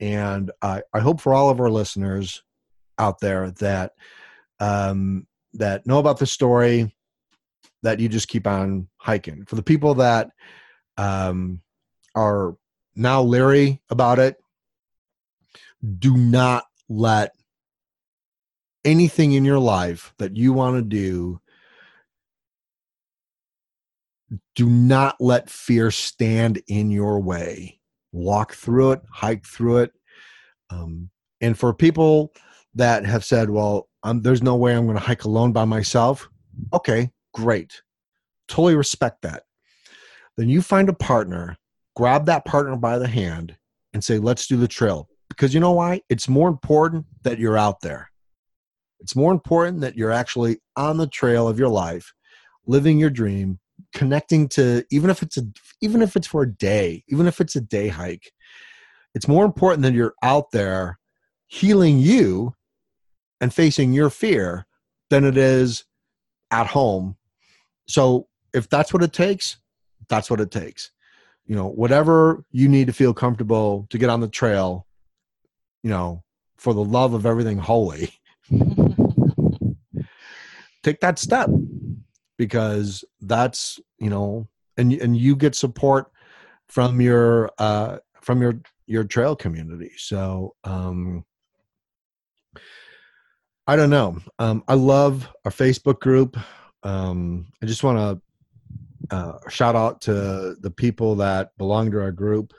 And 0.00 0.50
I, 0.62 0.82
I 0.92 1.00
hope 1.00 1.20
for 1.20 1.34
all 1.34 1.50
of 1.50 1.60
our 1.60 1.70
listeners 1.70 2.42
out 2.98 3.20
there 3.20 3.50
that 3.52 3.92
um, 4.60 5.26
that 5.54 5.86
know 5.86 5.98
about 5.98 6.18
the 6.18 6.26
story, 6.26 6.94
that 7.82 8.00
you 8.00 8.08
just 8.08 8.28
keep 8.28 8.46
on 8.46 8.88
hiking. 8.96 9.44
For 9.46 9.56
the 9.56 9.62
people 9.62 9.94
that 9.94 10.30
um, 10.96 11.60
are 12.14 12.56
now 12.96 13.22
leery 13.22 13.80
about 13.90 14.18
it, 14.18 14.36
do 15.98 16.16
not 16.16 16.64
let 16.88 17.32
anything 18.84 19.32
in 19.32 19.44
your 19.44 19.58
life 19.58 20.12
that 20.18 20.36
you 20.36 20.52
want 20.52 20.76
to 20.76 20.82
do 20.82 21.40
do 24.54 24.68
not 24.68 25.16
let 25.20 25.48
fear 25.48 25.90
stand 25.90 26.60
in 26.68 26.90
your 26.90 27.20
way 27.20 27.80
walk 28.12 28.54
through 28.54 28.92
it 28.92 29.02
hike 29.10 29.44
through 29.44 29.78
it 29.78 29.92
um, 30.70 31.10
and 31.40 31.58
for 31.58 31.72
people 31.74 32.32
that 32.74 33.04
have 33.04 33.24
said 33.24 33.50
well 33.50 33.87
um, 34.02 34.22
there's 34.22 34.42
no 34.42 34.56
way 34.56 34.74
i'm 34.74 34.84
going 34.86 34.96
to 34.96 35.02
hike 35.02 35.24
alone 35.24 35.52
by 35.52 35.64
myself. 35.64 36.28
Okay 36.72 37.10
great. 37.38 37.82
Totally 38.48 38.74
respect 38.74 39.22
that. 39.22 39.44
Then 40.36 40.48
you 40.48 40.62
find 40.62 40.88
a 40.88 40.94
partner 40.94 41.56
grab 41.94 42.26
that 42.26 42.44
partner 42.44 42.76
by 42.76 42.98
the 42.98 43.08
hand 43.08 43.56
and 43.92 44.02
say 44.02 44.18
let's 44.18 44.46
do 44.46 44.56
the 44.56 44.68
trail. 44.68 45.08
Because 45.28 45.52
you 45.52 45.60
know 45.60 45.72
why? 45.72 46.00
It's 46.08 46.28
more 46.28 46.48
important 46.48 47.06
that 47.22 47.38
you're 47.38 47.58
out 47.58 47.80
there. 47.80 48.10
It's 49.00 49.14
more 49.14 49.32
important 49.32 49.80
that 49.82 49.96
you're 49.96 50.12
actually 50.12 50.58
on 50.76 50.96
the 50.96 51.06
trail 51.06 51.48
of 51.48 51.58
your 51.58 51.68
life 51.68 52.12
living 52.66 52.98
your 52.98 53.10
dream 53.10 53.58
connecting 53.94 54.48
to 54.48 54.84
even 54.90 55.08
if 55.08 55.22
it's 55.22 55.36
a 55.38 55.42
even 55.80 56.02
if 56.02 56.16
it's 56.16 56.26
for 56.26 56.42
a 56.42 56.52
day 56.52 57.04
even 57.08 57.26
if 57.26 57.40
it's 57.40 57.56
a 57.56 57.60
day 57.60 57.88
hike. 57.88 58.32
It's 59.14 59.28
more 59.28 59.44
important 59.44 59.82
that 59.82 59.94
you're 59.94 60.14
out 60.22 60.50
there 60.50 60.98
healing 61.46 61.98
you 61.98 62.54
and 63.40 63.52
facing 63.52 63.92
your 63.92 64.10
fear 64.10 64.66
than 65.10 65.24
it 65.24 65.36
is 65.36 65.84
at 66.50 66.66
home. 66.66 67.16
So 67.86 68.28
if 68.52 68.68
that's 68.68 68.92
what 68.92 69.02
it 69.02 69.12
takes 69.12 69.58
that's 70.08 70.30
what 70.30 70.40
it 70.40 70.50
takes. 70.50 70.90
You 71.46 71.56
know 71.56 71.68
whatever 71.68 72.44
you 72.50 72.68
need 72.68 72.88
to 72.88 72.92
feel 72.92 73.14
comfortable 73.14 73.86
to 73.90 73.98
get 73.98 74.10
on 74.10 74.20
the 74.20 74.28
trail 74.28 74.86
you 75.82 75.88
know 75.90 76.22
for 76.58 76.74
the 76.74 76.84
love 76.84 77.14
of 77.14 77.24
everything 77.24 77.56
holy 77.56 78.12
take 80.82 81.00
that 81.00 81.18
step 81.18 81.48
because 82.36 83.02
that's 83.22 83.80
you 83.98 84.10
know 84.10 84.46
and 84.76 84.92
and 84.92 85.16
you 85.16 85.36
get 85.36 85.54
support 85.54 86.10
from 86.66 87.00
your 87.00 87.50
uh 87.56 87.96
from 88.20 88.42
your 88.42 88.60
your 88.86 89.04
trail 89.04 89.34
community. 89.34 89.92
So 89.96 90.54
um 90.64 91.24
i 93.68 93.76
don't 93.76 93.90
know 93.90 94.18
um 94.40 94.64
i 94.66 94.74
love 94.74 95.28
our 95.44 95.52
facebook 95.52 96.00
group 96.00 96.36
um 96.82 97.46
i 97.62 97.66
just 97.66 97.84
want 97.84 97.96
to 97.98 99.14
uh 99.14 99.38
shout 99.48 99.76
out 99.76 100.00
to 100.00 100.56
the 100.60 100.70
people 100.70 101.14
that 101.14 101.56
belong 101.56 101.90
to 101.90 102.00
our 102.00 102.12
group 102.12 102.52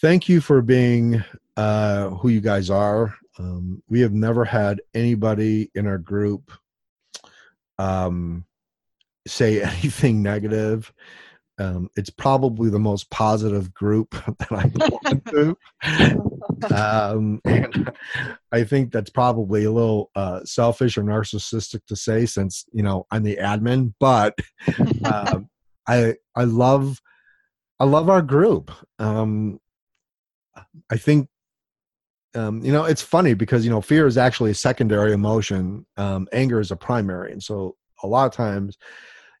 thank 0.00 0.28
you 0.28 0.40
for 0.40 0.62
being 0.62 1.22
uh 1.58 2.08
who 2.10 2.30
you 2.30 2.40
guys 2.40 2.70
are 2.70 3.14
um 3.38 3.82
we 3.90 4.00
have 4.00 4.12
never 4.12 4.44
had 4.44 4.80
anybody 4.94 5.70
in 5.74 5.86
our 5.86 5.98
group 5.98 6.50
um, 7.78 8.44
say 9.26 9.62
anything 9.62 10.22
negative. 10.22 10.92
Um, 11.58 11.88
it's 11.96 12.10
probably 12.10 12.68
the 12.68 12.78
most 12.78 13.08
positive 13.10 13.72
group 13.72 14.10
that 14.38 14.52
I 14.52 14.66
belong 14.66 15.22
to. 15.30 15.58
Um, 16.70 17.40
and 17.44 17.92
I 18.52 18.64
think 18.64 18.92
that's 18.92 19.10
probably 19.10 19.64
a 19.64 19.72
little 19.72 20.10
uh, 20.14 20.40
selfish 20.44 20.96
or 20.96 21.02
narcissistic 21.02 21.84
to 21.86 21.96
say 21.96 22.26
since, 22.26 22.64
you 22.72 22.82
know, 22.82 23.06
I'm 23.10 23.22
the 23.22 23.36
admin, 23.36 23.94
but 24.00 24.38
um, 25.04 25.48
I, 25.88 26.14
I 26.34 26.44
love, 26.44 27.00
I 27.78 27.84
love 27.84 28.08
our 28.08 28.22
group. 28.22 28.70
Um, 28.98 29.60
I 30.90 30.96
think 30.96 31.28
um, 32.34 32.62
you 32.62 32.72
know 32.72 32.84
it's 32.84 33.02
funny 33.02 33.34
because 33.34 33.64
you 33.64 33.70
know 33.70 33.80
fear 33.80 34.06
is 34.06 34.18
actually 34.18 34.50
a 34.50 34.54
secondary 34.54 35.12
emotion 35.12 35.86
um, 35.96 36.28
anger 36.32 36.60
is 36.60 36.70
a 36.70 36.76
primary 36.76 37.32
and 37.32 37.42
so 37.42 37.76
a 38.02 38.06
lot 38.06 38.26
of 38.26 38.32
times 38.32 38.76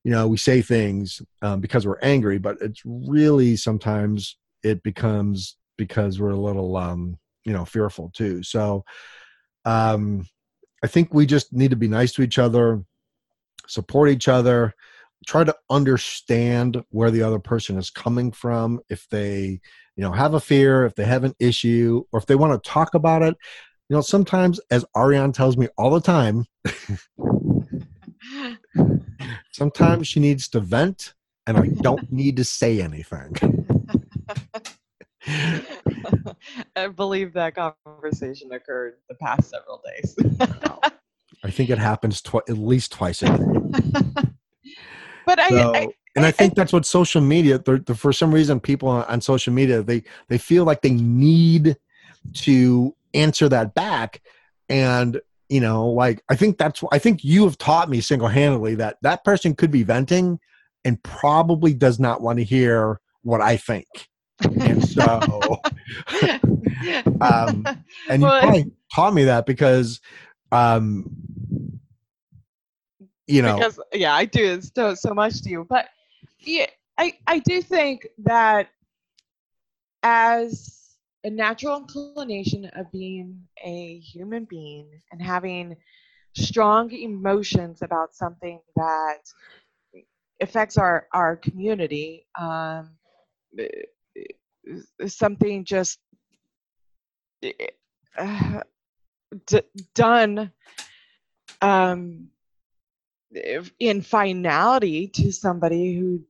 you 0.04 0.10
know 0.10 0.26
we 0.26 0.36
say 0.36 0.62
things 0.62 1.20
um, 1.42 1.60
because 1.60 1.86
we're 1.86 1.98
angry 2.00 2.38
but 2.38 2.56
it's 2.60 2.82
really 2.84 3.56
sometimes 3.56 4.36
it 4.62 4.82
becomes 4.82 5.56
because 5.76 6.20
we're 6.20 6.30
a 6.30 6.36
little 6.36 6.76
um, 6.76 7.18
you 7.44 7.52
know 7.52 7.64
fearful 7.64 8.10
too. 8.14 8.42
So 8.42 8.84
um, 9.64 10.26
i 10.84 10.86
think 10.86 11.12
we 11.12 11.26
just 11.26 11.52
need 11.52 11.70
to 11.70 11.76
be 11.76 11.88
nice 11.88 12.12
to 12.12 12.22
each 12.22 12.38
other 12.38 12.84
support 13.66 14.10
each 14.10 14.28
other 14.28 14.74
try 15.26 15.44
to 15.44 15.54
understand 15.70 16.82
where 16.90 17.10
the 17.10 17.22
other 17.22 17.38
person 17.38 17.78
is 17.78 17.90
coming 17.90 18.30
from. 18.30 18.80
If 18.88 19.08
they 19.08 19.60
you 19.96 20.02
know 20.02 20.12
have 20.12 20.34
a 20.34 20.40
fear 20.40 20.84
if 20.84 20.94
they 20.94 21.04
have 21.04 21.24
an 21.24 21.34
issue 21.38 22.04
or 22.12 22.18
if 22.18 22.26
they 22.26 22.34
want 22.36 22.62
to 22.62 22.70
talk 22.70 22.94
about 22.94 23.22
it. 23.22 23.34
You 23.88 23.96
know 23.96 24.02
sometimes 24.02 24.60
as 24.70 24.84
ariane 24.96 25.32
tells 25.32 25.56
me 25.56 25.68
all 25.78 25.90
the 25.90 26.00
time 26.00 26.44
sometimes 29.52 30.08
she 30.08 30.18
needs 30.18 30.48
to 30.48 30.58
vent 30.58 31.14
and 31.46 31.56
i 31.56 31.70
don't 31.82 32.02
need 32.10 32.36
to 32.38 32.44
say 32.44 32.82
anything 32.82 33.36
I 36.76 36.88
believe 36.88 37.32
that 37.34 37.54
conversation 37.54 38.52
occurred 38.52 38.94
the 39.08 39.14
past 39.16 39.50
several 39.50 39.82
days. 39.84 40.16
i 41.44 41.50
think 41.50 41.70
it 41.70 41.78
happens 41.90 42.20
twi- 42.22 42.40
at 42.48 42.56
least 42.58 42.92
twice 42.92 43.22
a 43.22 43.26
day 43.26 43.44
but 45.26 45.38
I, 45.38 45.48
So- 45.50 45.74
I 45.74 45.88
and 46.16 46.24
I- 46.24 46.28
I 46.28 46.30
think 46.30 46.54
that's 46.54 46.72
what 46.72 46.86
social 46.86 47.20
media. 47.20 47.58
they're- 47.58 47.78
they're- 47.78 47.94
for 47.96 48.12
some 48.12 48.32
reason, 48.32 48.58
people 48.60 48.88
on, 48.88 49.04
on 49.04 49.20
social 49.20 49.52
media 49.52 49.82
they 49.82 50.02
they 50.28 50.38
feel 50.38 50.64
like 50.64 50.80
they 50.82 50.92
need 50.92 51.76
to 52.34 52.94
answer 53.12 53.48
that 53.50 53.74
back, 53.74 54.22
and 54.68 55.20
you 55.50 55.60
know, 55.60 55.88
like 55.88 56.22
I 56.30 56.36
think 56.36 56.56
that's 56.58 56.82
I 56.90 56.98
think 56.98 57.22
you 57.22 57.44
have 57.44 57.58
taught 57.58 57.90
me 57.90 58.00
single 58.00 58.28
handedly 58.28 58.76
that 58.76 58.96
that 59.02 59.24
person 59.24 59.54
could 59.54 59.70
be 59.70 59.82
venting 59.82 60.38
and 60.84 61.02
probably 61.02 61.74
does 61.74 61.98
not 62.00 62.22
want 62.22 62.38
to 62.38 62.44
hear 62.44 62.98
what 63.22 63.40
I 63.42 63.56
think, 63.58 63.86
and 64.40 64.86
so 64.86 65.60
um, 67.20 67.64
and 68.08 68.22
you 68.22 68.28
Well, 68.28 68.40
probably 68.40 68.72
taught 68.94 69.14
me 69.14 69.24
that 69.24 69.46
because, 69.46 70.00
um, 70.52 71.10
you 73.26 73.42
know, 73.42 73.56
because 73.56 73.80
yeah 73.92 74.14
i 74.14 74.24
do 74.24 74.60
so 74.60 74.94
so 74.94 75.12
much 75.12 75.42
to 75.42 75.50
you 75.50 75.66
but 75.68 75.86
yeah 76.40 76.66
i 76.98 77.12
i 77.26 77.38
do 77.40 77.60
think 77.60 78.06
that 78.18 78.68
as 80.02 80.76
a 81.24 81.30
natural 81.30 81.78
inclination 81.78 82.66
of 82.76 82.90
being 82.92 83.42
a 83.64 83.98
human 83.98 84.44
being 84.44 84.88
and 85.10 85.20
having 85.20 85.74
strong 86.36 86.92
emotions 86.92 87.82
about 87.82 88.14
something 88.14 88.60
that 88.76 89.18
affects 90.40 90.76
our 90.76 91.08
our 91.12 91.36
community 91.36 92.26
um, 92.38 92.90
something 95.06 95.64
just 95.64 95.98
uh, 98.18 98.60
d- 99.46 99.62
done 99.94 100.52
um, 101.60 102.28
in 103.78 104.00
finality 104.02 105.08
to 105.08 105.32
somebody 105.32 105.96
who 105.96 106.24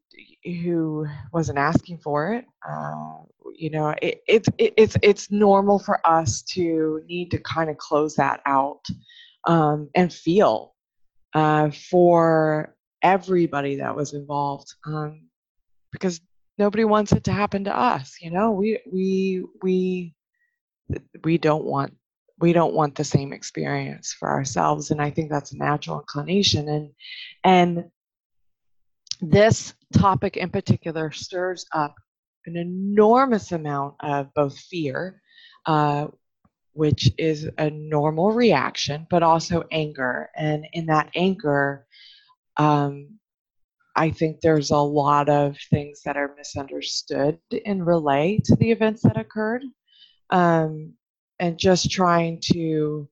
who 0.45 1.07
wasn't 1.33 1.59
asking 1.59 1.99
for 1.99 2.33
it. 2.35 2.45
Uh, 2.69 3.19
you 3.55 3.71
know, 3.71 3.95
it, 4.01 4.23
it, 4.27 4.47
it, 4.59 4.75
it's 4.77 4.97
it's 5.03 5.31
normal 5.31 5.79
for 5.79 6.01
us 6.07 6.43
to 6.43 7.03
need 7.07 7.31
to 7.31 7.39
kind 7.39 7.71
of 7.71 7.77
close 7.79 8.15
that 8.17 8.41
out 8.47 8.83
um, 9.47 9.89
and 9.95 10.13
feel 10.13 10.75
uh, 11.35 11.71
for 11.71 12.75
everybody 13.03 13.77
that 13.77 13.95
was 13.95 14.15
involved 14.15 14.75
um, 14.87 15.23
because 15.93 16.21
nobody 16.59 16.85
wants 16.85 17.13
it 17.13 17.25
to 17.25 17.33
happen 17.33 17.65
to 17.65 17.77
us. 17.77 18.17
You 18.21 18.31
know, 18.31 18.53
we 18.53 18.81
we 18.91 19.45
we 19.63 20.15
we 21.25 21.39
don't 21.39 21.65
want 21.65 21.95
we 22.39 22.53
don't 22.53 22.75
want 22.75 22.95
the 22.95 23.05
same 23.05 23.33
experience 23.33 24.13
for 24.13 24.29
ourselves 24.29 24.91
and 24.91 25.01
i 25.01 25.11
think 25.11 25.31
that's 25.31 25.53
a 25.53 25.57
natural 25.57 25.99
inclination 26.01 26.69
and 26.69 26.91
and 27.45 27.85
this 29.21 29.75
topic 29.93 30.37
in 30.37 30.51
particular 30.51 31.11
stirs 31.11 31.67
up 31.73 31.95
an 32.47 32.57
enormous 32.57 33.53
amount 33.53 33.95
of 34.01 34.33
both 34.35 34.59
fear 34.59 35.21
uh, 35.67 36.07
which 36.73 37.11
is 37.17 37.49
a 37.59 37.71
normal 37.71 38.33
reaction 38.33 39.07
but 39.11 39.23
also 39.23 39.65
anger 39.73 40.29
and 40.37 40.67
in 40.73 40.87
that 40.87 41.11
anger 41.15 41.87
um, 42.59 43.19
i 43.97 44.11
think 44.11 44.41
there's 44.41 44.71
a 44.71 44.77
lot 44.77 45.29
of 45.29 45.57
things 45.71 46.03
that 46.05 46.17
are 46.17 46.35
misunderstood 46.37 47.39
in 47.65 47.83
relay 47.83 48.39
to 48.45 48.55
the 48.57 48.71
events 48.71 49.03
that 49.03 49.17
occurred 49.17 49.63
um, 50.31 50.93
and 51.39 51.59
just 51.59 51.91
trying 51.91 52.41
to 52.53 53.09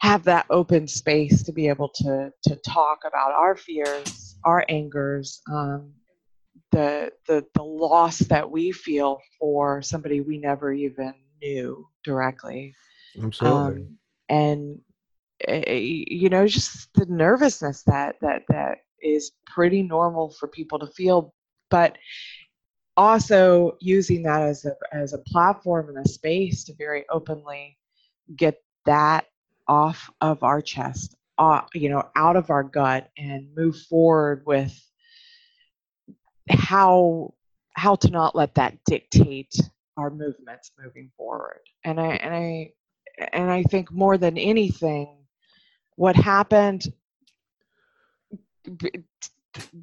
have 0.00 0.24
that 0.24 0.46
open 0.50 0.86
space 0.86 1.42
to 1.42 1.52
be 1.52 1.68
able 1.68 1.88
to 1.88 2.32
to 2.42 2.56
talk 2.56 3.00
about 3.06 3.32
our 3.32 3.56
fears, 3.56 4.36
our 4.44 4.64
angers, 4.68 5.40
um, 5.52 5.92
the 6.70 7.10
the 7.26 7.44
the 7.54 7.62
loss 7.62 8.18
that 8.18 8.48
we 8.48 8.70
feel 8.70 9.20
for 9.38 9.82
somebody 9.82 10.20
we 10.20 10.38
never 10.38 10.72
even 10.72 11.14
knew 11.42 11.86
directly. 12.04 12.74
Absolutely. 13.20 13.82
Um, 13.82 13.98
and 14.28 14.80
uh, 15.48 15.72
you 15.72 16.28
know, 16.28 16.46
just 16.46 16.92
the 16.94 17.06
nervousness 17.06 17.82
that 17.84 18.16
that 18.20 18.42
that 18.48 18.78
is 19.02 19.32
pretty 19.46 19.82
normal 19.82 20.30
for 20.30 20.48
people 20.48 20.78
to 20.78 20.86
feel, 20.88 21.34
but 21.70 21.96
also 22.96 23.76
using 23.80 24.22
that 24.24 24.42
as 24.42 24.64
a 24.64 24.74
as 24.92 25.12
a 25.12 25.18
platform 25.18 25.88
and 25.88 26.04
a 26.04 26.08
space 26.08 26.64
to 26.64 26.74
very 26.74 27.04
openly 27.10 27.78
get 28.36 28.62
that 28.86 29.26
off 29.68 30.10
of 30.20 30.42
our 30.42 30.60
chest, 30.60 31.14
uh, 31.38 31.60
you 31.74 31.88
know, 31.88 32.02
out 32.16 32.36
of 32.36 32.50
our 32.50 32.64
gut, 32.64 33.10
and 33.16 33.54
move 33.54 33.76
forward 33.88 34.42
with 34.46 34.74
how 36.48 37.32
how 37.74 37.94
to 37.94 38.10
not 38.10 38.34
let 38.34 38.54
that 38.56 38.76
dictate 38.84 39.54
our 39.96 40.10
movements 40.10 40.72
moving 40.82 41.10
forward. 41.16 41.60
And 41.84 42.00
I 42.00 42.14
and 42.14 42.34
I 42.34 42.72
and 43.32 43.50
I 43.50 43.62
think 43.64 43.92
more 43.92 44.18
than 44.18 44.38
anything, 44.38 45.16
what 45.96 46.16
happened 46.16 46.92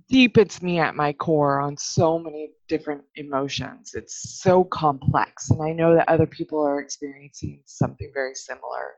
deepens 0.09 0.61
me 0.61 0.79
at 0.79 0.95
my 0.95 1.13
core 1.13 1.59
on 1.59 1.77
so 1.77 2.19
many 2.19 2.51
different 2.67 3.03
emotions. 3.15 3.93
It's 3.93 4.41
so 4.41 4.63
complex, 4.63 5.49
and 5.49 5.61
I 5.61 5.73
know 5.73 5.95
that 5.95 6.09
other 6.09 6.25
people 6.27 6.61
are 6.61 6.79
experiencing 6.79 7.61
something 7.65 8.11
very 8.13 8.35
similar. 8.35 8.95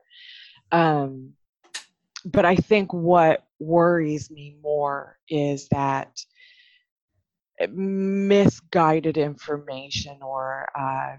Um, 0.70 1.32
but 2.24 2.44
I 2.44 2.56
think 2.56 2.92
what 2.92 3.44
worries 3.58 4.30
me 4.30 4.56
more 4.62 5.18
is 5.28 5.68
that 5.68 6.18
misguided 7.70 9.16
information 9.16 10.18
or 10.22 10.68
uh, 10.78 11.16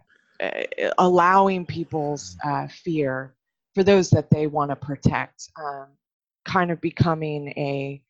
allowing 0.98 1.66
people's 1.66 2.38
uh, 2.44 2.68
fear 2.68 3.36
for 3.76 3.84
those 3.84 4.10
that 4.12 4.30
they 4.30 4.48
want 4.48 4.72
to 4.72 4.76
protect 4.76 5.50
um, 5.62 5.88
kind 6.46 6.72
of 6.72 6.80
becoming 6.82 7.50
a 7.50 8.02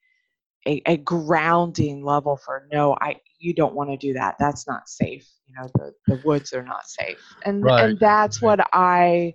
a, 0.69 0.81
a 0.85 0.97
grounding 0.97 2.03
level 2.03 2.37
for 2.37 2.67
no 2.71 2.95
i 3.01 3.15
you 3.39 3.53
don't 3.53 3.73
want 3.73 3.89
to 3.89 3.97
do 3.97 4.13
that 4.13 4.35
that's 4.39 4.67
not 4.67 4.87
safe 4.87 5.27
you 5.47 5.53
know 5.55 5.67
the, 5.75 5.93
the 6.07 6.21
woods 6.23 6.53
are 6.53 6.63
not 6.63 6.87
safe 6.87 7.19
and 7.45 7.63
Right. 7.63 7.85
and 7.85 7.99
that's 7.99 8.41
what 8.41 8.59
i 8.73 9.33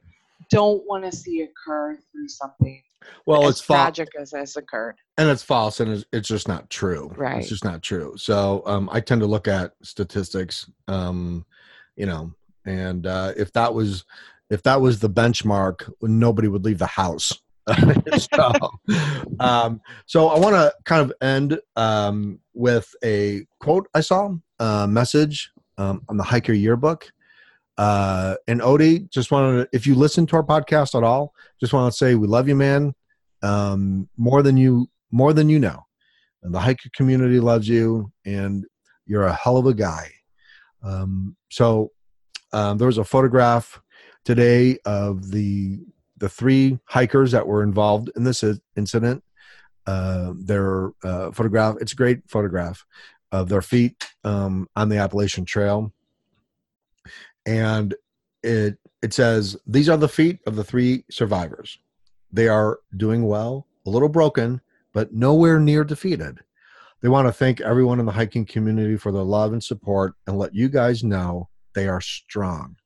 don't 0.51 0.83
want 0.87 1.05
to 1.05 1.13
see 1.13 1.43
occur 1.43 1.99
through 2.13 2.29
something 2.29 2.83
well, 3.27 3.45
as 3.45 3.51
it's 3.51 3.61
false, 3.61 3.97
tragic 3.97 4.09
as 4.19 4.33
has 4.33 4.57
occurred 4.57 4.97
and 5.17 5.29
it's 5.29 5.43
false, 5.43 5.81
and 5.81 5.93
it's, 5.93 6.05
it's 6.13 6.29
just 6.29 6.49
not 6.49 6.71
true. 6.71 7.13
Right. 7.17 7.39
It's 7.39 7.49
just 7.49 7.65
not 7.65 7.83
true. 7.83 8.15
So 8.17 8.63
um, 8.67 8.89
I 8.93 9.01
tend 9.01 9.21
to 9.21 9.27
look 9.27 9.47
at 9.47 9.73
statistics, 9.83 10.69
um, 10.89 11.47
you 11.97 12.07
know, 12.07 12.33
and 12.67 13.07
uh, 13.07 13.33
if 13.37 13.53
that 13.53 13.75
was 13.75 14.05
if 14.51 14.63
that 14.65 14.81
was 14.81 15.01
the 15.01 15.11
benchmark, 15.11 15.91
nobody 16.03 16.49
would 16.49 16.65
leave 16.65 16.79
the 16.79 16.87
house. 16.87 17.33
so, 18.19 18.53
um, 19.41 19.81
so 20.07 20.29
I 20.29 20.39
want 20.39 20.55
to 20.55 20.75
kind 20.85 21.03
of 21.03 21.13
end 21.21 21.59
um, 21.77 22.41
with 22.53 22.95
a 23.03 23.47
quote 23.61 23.89
I 23.95 24.01
saw, 24.01 24.35
a 24.59 24.87
message 24.87 25.51
um, 25.79 26.03
on 26.09 26.17
the 26.17 26.25
Hiker 26.25 26.53
Yearbook. 26.53 27.11
Uh, 27.77 28.37
and 28.47 28.61
Odie, 28.61 29.11
just 29.11 29.31
wanted 29.31 29.65
to, 29.65 29.69
if 29.77 29.87
you 29.87 29.95
listen 29.95 30.27
to 30.27 30.37
our 30.37 30.45
podcast 30.45 30.95
at 30.95 31.03
all, 31.03 31.35
just 31.59 31.73
want 31.73 31.93
to 31.93 31.97
say 31.97 32.15
we 32.15 32.27
love 32.27 32.49
you, 32.49 32.55
man. 32.55 32.95
Um, 33.43 34.09
more 34.17 34.43
than 34.43 34.57
you, 34.57 34.89
more 35.11 35.33
than 35.33 35.49
you 35.49 35.59
know. 35.59 35.85
And 36.43 36.55
the 36.55 36.61
hiker 36.61 36.91
community 36.95 37.41
loves 37.41 37.69
you, 37.69 38.13
and 38.25 38.65
you're 39.07 39.27
a 39.27 39.33
hell 39.33 39.57
of 39.57 39.67
a 39.67 39.75
guy. 39.75 40.11
Um, 40.83 41.37
so 41.51 41.91
um, 42.53 42.79
there 42.79 42.87
was 42.87 42.99
a 42.99 43.05
photograph 43.05 43.81
today 44.25 44.79
of 44.85 45.31
the 45.31 45.81
the 46.25 46.29
three 46.31 46.79
hikers 46.87 47.33
that 47.33 47.47
were 47.47 47.63
involved 47.63 48.11
in 48.17 48.25
this 48.25 48.43
incident. 48.77 49.23
Uh, 49.87 50.33
their 50.39 50.93
uh, 51.05 51.31
photograph, 51.33 51.77
it's 51.83 51.93
a 51.93 51.97
great 51.97 52.21
photograph 52.31 52.87
of 53.31 53.51
their 53.51 53.61
feet 53.61 54.09
um, 54.25 54.67
on 54.75 54.89
the 54.89 54.97
Appalachian 54.97 55.45
Trail, 55.45 55.93
and 57.45 57.95
it 58.43 58.79
it 59.03 59.13
says 59.13 59.55
these 59.67 59.91
are 59.91 59.99
the 59.99 60.09
feet 60.09 60.39
of 60.47 60.57
the 60.57 60.65
three 60.65 61.05
survivors. 61.11 61.79
They 62.33 62.49
are 62.49 62.79
doing 62.97 63.27
well, 63.27 63.67
a 63.85 63.91
little 63.91 64.09
broken, 64.09 64.63
but 64.95 65.13
nowhere 65.13 65.61
near 65.61 65.85
defeated. 65.85 66.39
They 67.03 67.11
want 67.11 67.29
to 67.29 67.33
thank 67.33 67.61
everyone 67.61 68.01
in 68.01 68.07
the 68.07 68.13
hiking 68.13 68.47
community 68.47 68.97
for 68.97 69.13
their 69.13 69.23
love 69.23 69.53
and 69.53 69.63
support 69.63 70.15
and 70.27 70.39
let 70.39 70.55
you 70.55 70.71
guys 70.71 71.05
know 71.05 71.51
they 71.75 71.87
are 71.87 72.01
strong. 72.01 72.77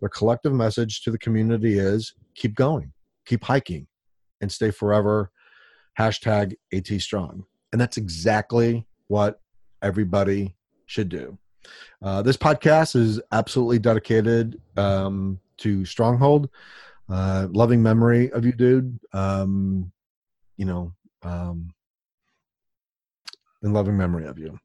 Their 0.00 0.10
collective 0.10 0.52
message 0.52 1.00
to 1.04 1.10
the 1.10 1.16
community 1.16 1.78
is 1.78 2.12
keep 2.34 2.54
going, 2.54 2.92
keep 3.26 3.44
hiking, 3.44 3.86
and 4.40 4.50
stay 4.50 4.70
forever. 4.70 5.30
Hashtag 5.98 6.54
AT 6.72 6.88
strong. 7.00 7.44
And 7.72 7.80
that's 7.80 7.96
exactly 7.96 8.86
what 9.08 9.40
everybody 9.82 10.56
should 10.86 11.08
do. 11.08 11.38
Uh, 12.02 12.22
this 12.22 12.36
podcast 12.36 12.96
is 12.96 13.20
absolutely 13.30 13.78
dedicated 13.78 14.60
um, 14.76 15.38
to 15.58 15.84
Stronghold. 15.84 16.48
Uh, 17.08 17.46
loving 17.50 17.82
memory 17.82 18.30
of 18.32 18.44
you, 18.44 18.52
dude. 18.52 18.98
Um, 19.12 19.92
you 20.56 20.64
know, 20.64 20.92
um, 21.22 21.72
in 23.62 23.72
loving 23.72 23.96
memory 23.96 24.26
of 24.26 24.38
you. 24.38 24.58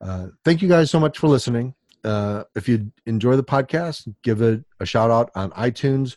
Uh, 0.00 0.28
thank 0.44 0.60
you 0.60 0.68
guys 0.68 0.90
so 0.90 1.00
much 1.00 1.18
for 1.18 1.28
listening. 1.28 1.74
Uh, 2.04 2.44
if 2.54 2.68
you 2.68 2.92
enjoy 3.06 3.36
the 3.36 3.44
podcast, 3.44 4.12
give 4.22 4.42
it 4.42 4.62
a 4.80 4.86
shout 4.86 5.10
out 5.10 5.30
on 5.34 5.50
iTunes. 5.52 6.16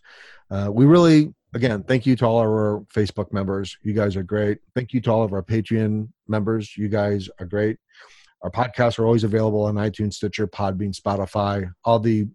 Uh, 0.49 0.69
we 0.71 0.85
really, 0.85 1.33
again, 1.53 1.83
thank 1.83 2.05
you 2.05 2.15
to 2.15 2.25
all 2.25 2.37
our 2.37 2.85
Facebook 2.93 3.31
members. 3.33 3.77
You 3.83 3.93
guys 3.93 4.15
are 4.15 4.23
great. 4.23 4.59
Thank 4.75 4.93
you 4.93 5.01
to 5.01 5.11
all 5.11 5.23
of 5.23 5.33
our 5.33 5.43
Patreon 5.43 6.09
members. 6.27 6.77
You 6.77 6.87
guys 6.89 7.29
are 7.39 7.45
great. 7.45 7.77
Our 8.41 8.51
podcasts 8.51 8.99
are 8.99 9.05
always 9.05 9.23
available 9.23 9.63
on 9.63 9.75
iTunes, 9.75 10.13
Stitcher, 10.13 10.47
Podbean, 10.47 10.95
Spotify, 10.95 11.69
all 11.83 11.99
the, 11.99 12.27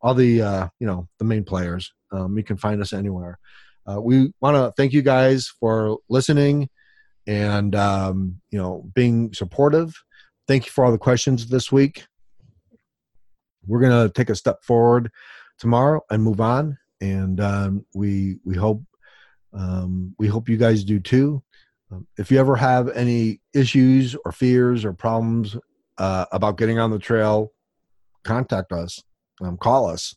all 0.00 0.14
the, 0.14 0.42
uh, 0.42 0.68
you 0.78 0.86
know, 0.86 1.08
the 1.18 1.24
main 1.24 1.44
players. 1.44 1.92
Um, 2.12 2.36
you 2.36 2.44
can 2.44 2.56
find 2.56 2.80
us 2.80 2.92
anywhere. 2.92 3.38
Uh, 3.86 4.00
we 4.00 4.32
want 4.40 4.56
to 4.56 4.72
thank 4.76 4.92
you 4.92 5.02
guys 5.02 5.52
for 5.60 5.98
listening 6.08 6.68
and 7.26 7.74
um, 7.74 8.40
you 8.50 8.58
know 8.58 8.88
being 8.94 9.32
supportive. 9.32 9.94
Thank 10.48 10.66
you 10.66 10.70
for 10.70 10.84
all 10.84 10.92
the 10.92 10.98
questions 10.98 11.48
this 11.48 11.72
week. 11.72 12.06
we're 13.66 13.80
to 13.80 14.12
take 14.14 14.30
a 14.30 14.34
step 14.34 14.62
forward 14.62 15.10
tomorrow 15.58 16.00
and 16.10 16.22
move 16.22 16.40
on. 16.40 16.78
And 17.00 17.40
um, 17.40 17.84
we 17.94 18.38
we 18.44 18.56
hope 18.56 18.82
um, 19.52 20.14
we 20.18 20.28
hope 20.28 20.48
you 20.48 20.56
guys 20.56 20.84
do 20.84 21.00
too. 21.00 21.42
Um, 21.90 22.06
if 22.18 22.30
you 22.30 22.38
ever 22.38 22.56
have 22.56 22.88
any 22.90 23.40
issues 23.54 24.16
or 24.24 24.32
fears 24.32 24.84
or 24.84 24.92
problems 24.92 25.56
uh, 25.98 26.26
about 26.32 26.58
getting 26.58 26.78
on 26.78 26.90
the 26.90 26.98
trail, 26.98 27.52
contact 28.24 28.72
us. 28.72 29.02
Um, 29.40 29.56
call 29.56 29.88
us. 29.88 30.14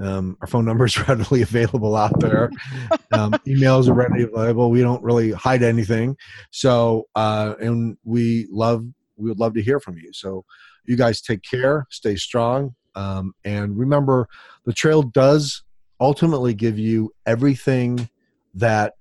Um, 0.00 0.36
our 0.40 0.46
phone 0.46 0.64
number 0.64 0.84
is 0.84 0.98
readily 1.08 1.42
available 1.42 1.96
out 1.96 2.18
there. 2.20 2.50
Um, 3.12 3.32
emails 3.46 3.88
are 3.88 3.94
readily 3.94 4.24
available. 4.24 4.70
We 4.70 4.82
don't 4.82 5.02
really 5.02 5.32
hide 5.32 5.62
anything. 5.62 6.16
So, 6.50 7.06
uh, 7.14 7.54
and 7.60 7.96
we 8.04 8.46
love, 8.50 8.84
we 9.16 9.30
would 9.30 9.38
love 9.38 9.54
to 9.54 9.62
hear 9.62 9.80
from 9.80 9.96
you. 9.96 10.12
So, 10.12 10.44
you 10.84 10.96
guys 10.96 11.20
take 11.20 11.42
care, 11.42 11.86
stay 11.90 12.14
strong, 12.14 12.74
um, 12.94 13.34
and 13.44 13.76
remember 13.76 14.28
the 14.64 14.72
trail 14.72 15.02
does 15.02 15.62
ultimately 16.00 16.54
give 16.54 16.78
you 16.78 17.12
everything 17.26 18.08
that 18.54 18.94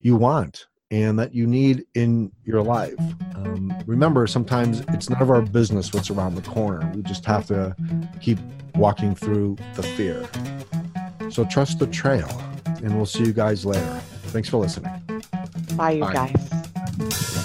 you 0.00 0.16
want 0.16 0.66
and 0.90 1.18
that 1.18 1.34
you 1.34 1.46
need 1.46 1.84
in 1.94 2.30
your 2.44 2.62
life. 2.62 2.94
Um, 3.34 3.74
remember, 3.86 4.26
sometimes 4.26 4.82
it's 4.88 5.08
none 5.08 5.20
of 5.20 5.30
our 5.30 5.42
business 5.42 5.92
what's 5.92 6.10
around 6.10 6.34
the 6.34 6.42
corner. 6.42 6.90
We 6.94 7.02
just 7.02 7.24
have 7.24 7.46
to 7.46 7.74
keep 8.20 8.38
walking 8.76 9.14
through 9.14 9.56
the 9.74 9.82
fear. 9.82 10.28
So 11.30 11.44
trust 11.44 11.78
the 11.78 11.86
trail, 11.86 12.28
and 12.66 12.96
we'll 12.96 13.06
see 13.06 13.24
you 13.24 13.32
guys 13.32 13.64
later. 13.64 14.00
Thanks 14.26 14.48
for 14.48 14.58
listening. 14.58 14.92
Bye, 15.76 15.92
you 15.92 16.00
Bye. 16.02 16.12
guys. 16.12 17.43